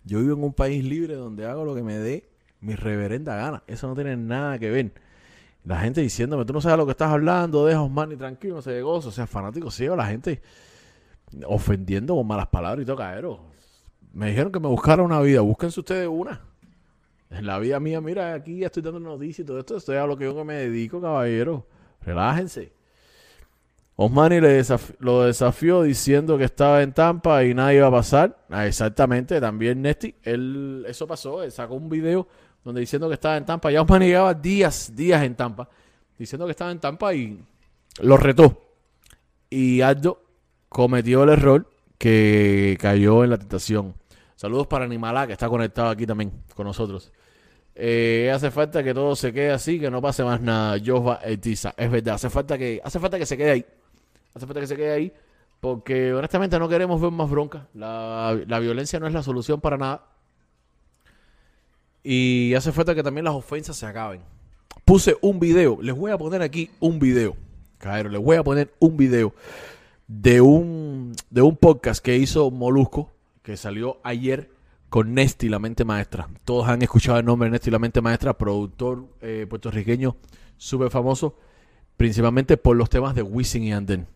Yo 0.04 0.20
vivo 0.20 0.34
en 0.34 0.44
un 0.44 0.52
país 0.52 0.84
libre 0.84 1.14
donde 1.14 1.46
hago 1.46 1.64
lo 1.64 1.74
que 1.74 1.82
me 1.82 1.96
dé 1.96 2.28
mi 2.60 2.74
reverenda 2.74 3.36
gana. 3.36 3.62
Eso 3.66 3.88
no 3.88 3.94
tiene 3.94 4.16
nada 4.16 4.58
que 4.58 4.70
ver. 4.70 4.92
La 5.64 5.80
gente 5.80 6.00
diciéndome, 6.00 6.44
tú 6.44 6.52
no 6.52 6.60
sabes 6.60 6.78
lo 6.78 6.86
que 6.86 6.92
estás 6.92 7.10
hablando, 7.10 7.66
deja 7.66 7.82
Osmani 7.82 8.16
tranquilo, 8.16 8.56
no 8.56 8.62
se 8.62 8.72
de 8.72 8.82
gozo. 8.82 9.10
O 9.10 9.12
sea, 9.12 9.26
fanático 9.26 9.70
ciego, 9.70 9.94
la 9.94 10.06
gente 10.06 10.40
ofendiendo 11.46 12.14
con 12.16 12.26
malas 12.26 12.48
palabras 12.48 12.82
y 12.82 12.86
todo, 12.86 12.96
cabrón. 12.96 13.38
Me 14.12 14.28
dijeron 14.28 14.52
que 14.52 14.60
me 14.60 14.68
buscara 14.68 15.02
una 15.02 15.20
vida, 15.20 15.40
búsquense 15.40 15.80
ustedes 15.80 16.08
una. 16.08 16.40
En 17.30 17.46
la 17.46 17.58
vida 17.58 17.80
mía, 17.80 18.00
mira, 18.00 18.34
aquí 18.34 18.62
estoy 18.62 18.82
dando 18.82 19.00
noticias 19.00 19.40
y 19.40 19.44
todo 19.44 19.58
esto, 19.58 19.76
estoy 19.76 19.96
a 19.96 20.06
lo 20.06 20.16
que 20.16 20.24
yo 20.24 20.44
me 20.44 20.54
dedico, 20.54 21.00
caballero. 21.00 21.66
Relájense. 22.04 22.72
Osmani 23.96 24.40
le 24.40 24.62
lo 25.00 25.22
desafió 25.22 25.82
diciendo 25.82 26.38
que 26.38 26.44
estaba 26.44 26.82
en 26.82 26.92
Tampa 26.92 27.44
y 27.44 27.54
nada 27.54 27.74
iba 27.74 27.86
a 27.86 27.90
pasar. 27.90 28.44
Ah, 28.50 28.66
exactamente, 28.66 29.40
también 29.40 29.82
Nesty, 29.82 30.14
él, 30.22 30.84
eso 30.88 31.06
pasó, 31.06 31.42
él 31.42 31.52
sacó 31.52 31.74
un 31.74 31.88
video 31.88 32.26
donde 32.64 32.80
diciendo 32.80 33.08
que 33.08 33.14
estaba 33.14 33.36
en 33.36 33.44
Tampa. 33.44 33.70
Ya 33.70 33.82
Osmani 33.82 34.06
llevaba 34.06 34.34
días, 34.34 34.94
días 34.96 35.22
en 35.22 35.34
Tampa, 35.34 35.68
diciendo 36.18 36.46
que 36.46 36.52
estaba 36.52 36.70
en 36.70 36.80
Tampa 36.80 37.14
y 37.14 37.44
lo 38.00 38.16
retó. 38.16 38.62
Y 39.50 39.82
Aldo 39.82 40.22
cometió 40.68 41.24
el 41.24 41.30
error 41.30 41.68
que 41.98 42.78
cayó 42.80 43.24
en 43.24 43.30
la 43.30 43.38
tentación. 43.38 43.94
Saludos 44.34 44.66
para 44.66 44.86
Animalá, 44.86 45.26
que 45.26 45.34
está 45.34 45.48
conectado 45.48 45.90
aquí 45.90 46.06
también 46.06 46.32
con 46.54 46.66
nosotros. 46.66 47.12
Eh, 47.74 48.30
hace 48.34 48.50
falta 48.50 48.82
que 48.82 48.92
todo 48.92 49.16
se 49.16 49.32
quede 49.32 49.50
así, 49.50 49.80
que 49.80 49.90
no 49.90 50.02
pase 50.02 50.24
más 50.24 50.40
nada. 50.40 50.78
Josba 50.84 51.20
Etiza, 51.24 51.74
es 51.76 51.90
verdad, 51.90 52.14
hace 52.14 52.30
falta 52.30 52.58
que 52.58 52.80
hace 52.84 52.98
falta 52.98 53.18
que 53.18 53.26
se 53.26 53.36
quede 53.36 53.50
ahí. 53.50 53.66
Hace 54.34 54.46
falta 54.46 54.60
que 54.60 54.66
se 54.66 54.76
quede 54.76 54.92
ahí, 54.92 55.12
porque 55.60 56.12
honestamente 56.14 56.58
no 56.58 56.68
queremos 56.68 57.00
ver 57.00 57.10
más 57.10 57.30
bronca. 57.30 57.68
La, 57.74 58.38
la 58.46 58.58
violencia 58.58 58.98
no 58.98 59.06
es 59.06 59.12
la 59.12 59.22
solución 59.22 59.60
para 59.60 59.76
nada. 59.76 60.06
Y 62.02 62.54
hace 62.54 62.72
falta 62.72 62.94
que 62.94 63.02
también 63.02 63.24
las 63.24 63.34
ofensas 63.34 63.76
se 63.76 63.86
acaben. 63.86 64.22
Puse 64.84 65.16
un 65.20 65.38
video, 65.38 65.78
les 65.80 65.94
voy 65.94 66.10
a 66.10 66.18
poner 66.18 66.42
aquí 66.42 66.70
un 66.80 66.98
video. 66.98 67.36
Caero, 67.78 68.08
les 68.08 68.20
voy 68.20 68.36
a 68.36 68.42
poner 68.42 68.72
un 68.78 68.96
video 68.96 69.34
de 70.08 70.40
un, 70.40 71.14
de 71.30 71.42
un 71.42 71.56
podcast 71.56 72.04
que 72.04 72.16
hizo 72.16 72.50
Molusco, 72.50 73.10
que 73.42 73.56
salió 73.56 73.98
ayer 74.02 74.50
con 74.92 75.14
Nesti, 75.14 75.48
la 75.48 75.58
mente 75.58 75.86
maestra. 75.86 76.28
Todos 76.44 76.68
han 76.68 76.82
escuchado 76.82 77.18
el 77.18 77.24
nombre 77.24 77.46
de 77.46 77.52
Nesti, 77.52 77.70
la 77.70 77.78
mente 77.78 78.02
maestra, 78.02 78.36
productor 78.36 79.08
eh, 79.22 79.46
puertorriqueño 79.48 80.18
súper 80.58 80.90
famoso, 80.90 81.34
principalmente 81.96 82.58
por 82.58 82.76
los 82.76 82.90
temas 82.90 83.14
de 83.14 83.22
Wisin 83.22 83.62
y 83.62 83.72
Anden. 83.72 84.06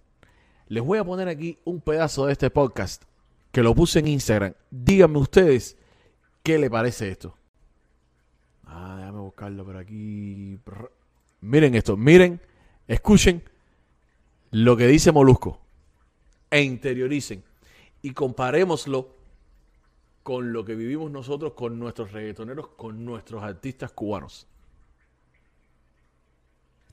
Les 0.69 0.85
voy 0.85 0.99
a 0.99 1.05
poner 1.05 1.29
aquí 1.29 1.59
un 1.65 1.81
pedazo 1.81 2.27
de 2.27 2.33
este 2.33 2.51
podcast 2.51 3.05
que 3.53 3.63
lo 3.63 3.75
puse 3.75 4.01
en 4.01 4.09
Instagram. 4.09 4.53
Díganme 4.71 5.17
ustedes 5.17 5.79
qué 6.43 6.59
le 6.59 6.69
parece 6.69 7.09
esto. 7.09 7.35
Ah, 8.65 8.97
déjame 8.99 9.21
buscarlo 9.21 9.65
por 9.65 9.79
aquí. 9.79 10.59
Miren 11.41 11.75
esto, 11.75 11.97
miren, 11.97 12.39
escuchen 12.87 13.43
lo 14.51 14.77
que 14.77 14.87
dice 14.87 15.11
Molusco 15.11 15.59
e 16.51 16.61
interioricen 16.61 17.43
y 18.03 18.11
comparémoslo 18.11 19.16
con 20.27 20.53
lo 20.53 20.65
que 20.65 20.75
vivimos 20.75 21.09
nosotros 21.09 21.53
con 21.53 21.79
nuestros 21.79 22.11
reggaetoneros, 22.11 22.71
con 22.77 23.05
nuestros 23.05 23.45
artistas 23.45 23.93
cubanos. 23.93 24.49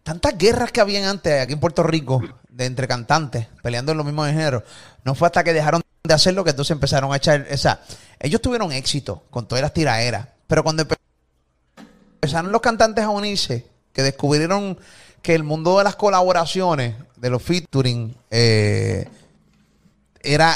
Tantas 0.04 0.38
guerras 0.38 0.72
que 0.72 0.80
habían 0.82 1.06
antes 1.06 1.42
aquí 1.42 1.54
en 1.54 1.60
Puerto 1.60 1.82
Rico, 1.82 2.22
de 2.48 2.66
entre 2.66 2.88
cantantes, 2.88 3.48
peleando 3.64 3.92
en 3.92 3.98
los 3.98 4.06
mismos 4.06 4.28
géneros, 4.28 4.62
no 5.04 5.16
fue 5.16 5.26
hasta 5.26 5.44
que 5.44 5.52
dejaron 5.52 5.82
de 6.04 6.14
hacerlo 6.14 6.44
que 6.44 6.52
entonces 6.52 6.76
empezaron 6.76 7.12
a 7.12 7.16
echar. 7.16 7.48
O 7.52 7.58
sea, 7.58 7.82
ellos 8.20 8.40
tuvieron 8.40 8.72
éxito 8.72 9.24
con 9.32 9.48
todas 9.48 9.64
las 9.64 9.74
tiraderas, 9.74 10.28
pero 10.46 10.62
cuando 10.62 10.84
empe- 10.84 10.98
empezaron 12.22 12.52
los 12.52 12.62
cantantes 12.62 13.04
a 13.04 13.10
unirse, 13.10 13.66
que 13.94 14.04
descubrieron 14.04 14.78
que 15.24 15.34
el 15.34 15.42
mundo 15.42 15.80
de 15.80 15.86
las 15.86 15.96
colaboraciones, 15.96 16.98
de 17.16 17.30
los 17.32 17.42
featuring, 17.42 18.16
eh, 18.30 19.10
era 20.22 20.56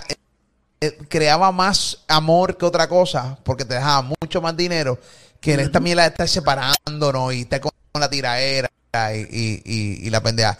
eh, 0.82 0.98
creaba 1.10 1.52
más 1.52 2.04
amor 2.08 2.58
que 2.58 2.66
otra 2.66 2.88
cosa, 2.88 3.38
porque 3.44 3.66
te 3.66 3.76
dejaba 3.76 4.10
mucho 4.22 4.42
más 4.42 4.56
dinero 4.56 5.00
que 5.40 5.54
en 5.54 5.60
esta 5.62 5.80
mierda 5.80 6.04
de 6.04 6.10
estar 6.10 6.28
separándonos 6.28 7.34
y 7.34 7.42
estar 7.42 7.62
con 7.62 7.72
la 8.00 8.10
tiraera 8.10 8.70
y, 9.14 9.20
y, 9.20 9.62
y- 9.66 10.08
y 10.08 10.10
la 10.10 10.22
pendeja. 10.22 10.58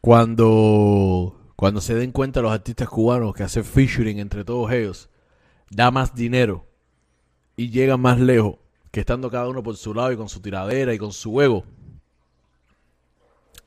Cuando, 0.00 1.36
cuando 1.56 1.80
se 1.80 1.94
den 1.94 2.12
cuenta 2.12 2.40
los 2.40 2.52
artistas 2.52 2.88
cubanos 2.88 3.34
que 3.34 3.42
hacer 3.42 3.64
featuring 3.64 4.18
entre 4.18 4.44
todos 4.44 4.70
ellos 4.70 5.08
da 5.70 5.90
más 5.90 6.14
dinero 6.14 6.66
y 7.56 7.70
llegan 7.70 8.00
más 8.00 8.20
lejos 8.20 8.56
que 8.92 9.00
estando 9.00 9.30
cada 9.30 9.48
uno 9.48 9.62
por 9.62 9.76
su 9.76 9.94
lado 9.94 10.12
y 10.12 10.16
con 10.16 10.28
su 10.28 10.40
tiradera 10.40 10.94
y 10.94 10.98
con 10.98 11.12
su 11.12 11.40
ego, 11.42 11.64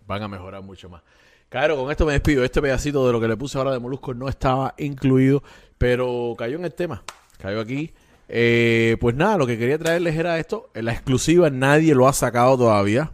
van 0.09 0.23
a 0.23 0.27
mejorar 0.27 0.63
mucho 0.63 0.89
más. 0.89 1.03
Claro, 1.49 1.77
con 1.77 1.91
esto 1.91 2.05
me 2.05 2.13
despido. 2.13 2.43
Este 2.43 2.61
pedacito 2.61 3.05
de 3.05 3.13
lo 3.13 3.21
que 3.21 3.27
le 3.27 3.37
puse 3.37 3.57
ahora 3.57 3.71
de 3.71 3.79
Molusco 3.79 4.13
no 4.13 4.27
estaba 4.27 4.73
incluido, 4.77 5.43
pero 5.77 6.35
cayó 6.37 6.57
en 6.57 6.65
el 6.65 6.73
tema. 6.73 7.03
Cayó 7.37 7.61
aquí. 7.61 7.93
Eh, 8.27 8.97
pues 8.99 9.15
nada, 9.15 9.37
lo 9.37 9.47
que 9.47 9.57
quería 9.57 9.77
traerles 9.77 10.15
era 10.17 10.39
esto. 10.39 10.71
En 10.73 10.85
la 10.85 10.93
exclusiva 10.93 11.49
nadie 11.51 11.93
lo 11.93 12.07
ha 12.07 12.13
sacado 12.13 12.57
todavía. 12.57 13.11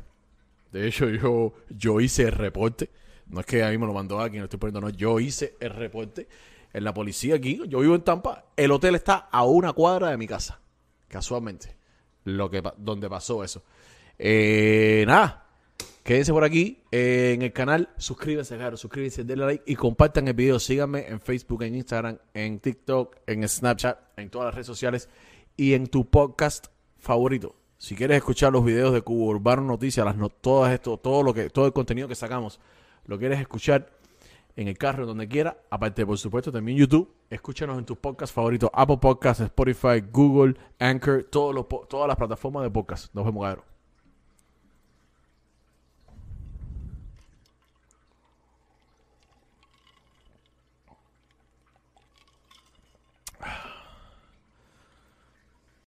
De 0.72 0.88
hecho, 0.88 1.10
yo, 1.10 1.54
yo 1.70 2.00
hice 2.00 2.24
el 2.24 2.32
reporte. 2.32 2.90
No 3.28 3.42
es 3.42 3.46
que 3.46 3.64
a 3.64 3.70
mí 3.70 3.78
me 3.78 3.88
lo 3.88 3.94
mandó 3.94 4.20
alguien, 4.22 4.42
lo 4.42 4.46
estoy 4.46 4.60
poniendo, 4.60 4.82
no. 4.82 4.90
Yo 4.90 5.20
hice 5.20 5.56
el 5.60 5.72
reporte 5.72 6.28
en 6.74 6.84
la 6.84 6.94
policía 6.94 7.36
aquí. 7.36 7.62
Yo 7.68 7.80
vivo 7.80 7.96
en 7.96 8.02
Tampa. 8.02 8.46
El 8.56 8.72
hotel 8.72 8.96
está 8.96 9.28
a 9.32 9.44
una 9.44 9.74
cuadra 9.74 10.12
de 10.12 10.18
mi 10.18 10.28
casa. 10.28 10.60
Casualmente. 11.10 11.76
Lo 12.24 12.50
que, 12.50 12.64
donde 12.78 13.10
pasó 13.10 13.44
eso. 13.44 13.64
Eh, 14.18 15.04
nada. 15.08 15.45
Quédense 16.06 16.32
por 16.32 16.44
aquí 16.44 16.84
eh, 16.92 17.32
en 17.34 17.42
el 17.42 17.52
canal. 17.52 17.90
Suscríbanse, 17.98 18.56
claro. 18.58 18.78
Suscríbanse, 18.78 19.24
denle 19.24 19.48
like 19.48 19.64
y 19.66 19.76
compartan 19.76 20.28
el 20.28 20.36
video. 20.36 20.60
Síganme 20.60 21.08
en 21.08 21.20
Facebook, 21.20 21.64
en 21.64 21.74
Instagram, 21.74 22.20
en 22.36 22.60
TikTok, 22.60 23.16
en 23.26 23.48
Snapchat, 23.50 23.98
en 24.16 24.30
todas 24.30 24.46
las 24.46 24.54
redes 24.54 24.68
sociales 24.68 25.10
y 25.58 25.74
en 25.74 25.88
tu 25.88 26.08
podcast 26.08 26.68
favorito. 27.00 27.56
Si 27.80 27.96
quieres 27.96 28.18
escuchar 28.18 28.54
los 28.54 28.64
videos 28.64 28.94
de 28.94 29.02
Cubo 29.02 29.26
Urbano 29.26 29.64
Noticias, 29.64 30.06
las 30.06 30.16
no, 30.16 30.30
todo 30.30 30.68
esto, 30.68 30.98
todo 30.98 31.24
lo 31.24 31.34
que, 31.34 31.50
todo 31.50 31.66
el 31.66 31.74
contenido 31.74 32.08
que 32.08 32.14
sacamos, 32.14 32.60
lo 33.08 33.18
quieres 33.18 33.40
escuchar 33.40 33.90
en 34.56 34.68
el 34.68 34.78
carro, 34.78 35.08
donde 35.08 35.28
quiera. 35.28 35.58
Aparte, 35.72 36.06
por 36.06 36.20
supuesto, 36.20 36.52
también 36.52 36.78
YouTube. 36.78 37.12
Escúchanos 37.32 37.80
en 37.80 37.86
tus 37.86 37.98
podcasts 37.98 38.32
favoritos: 38.32 38.70
Apple 38.72 39.00
Podcasts, 39.02 39.42
Spotify, 39.42 40.04
Google, 40.12 40.54
Anchor, 40.78 41.24
todos 41.32 41.56
los, 41.56 41.66
todas 41.90 42.08
las 42.08 42.16
plataformas 42.16 42.62
de 42.62 42.70
podcast. 42.70 43.12
Nos 43.16 43.26
vemos, 43.26 43.44
cabrón. 43.44 43.75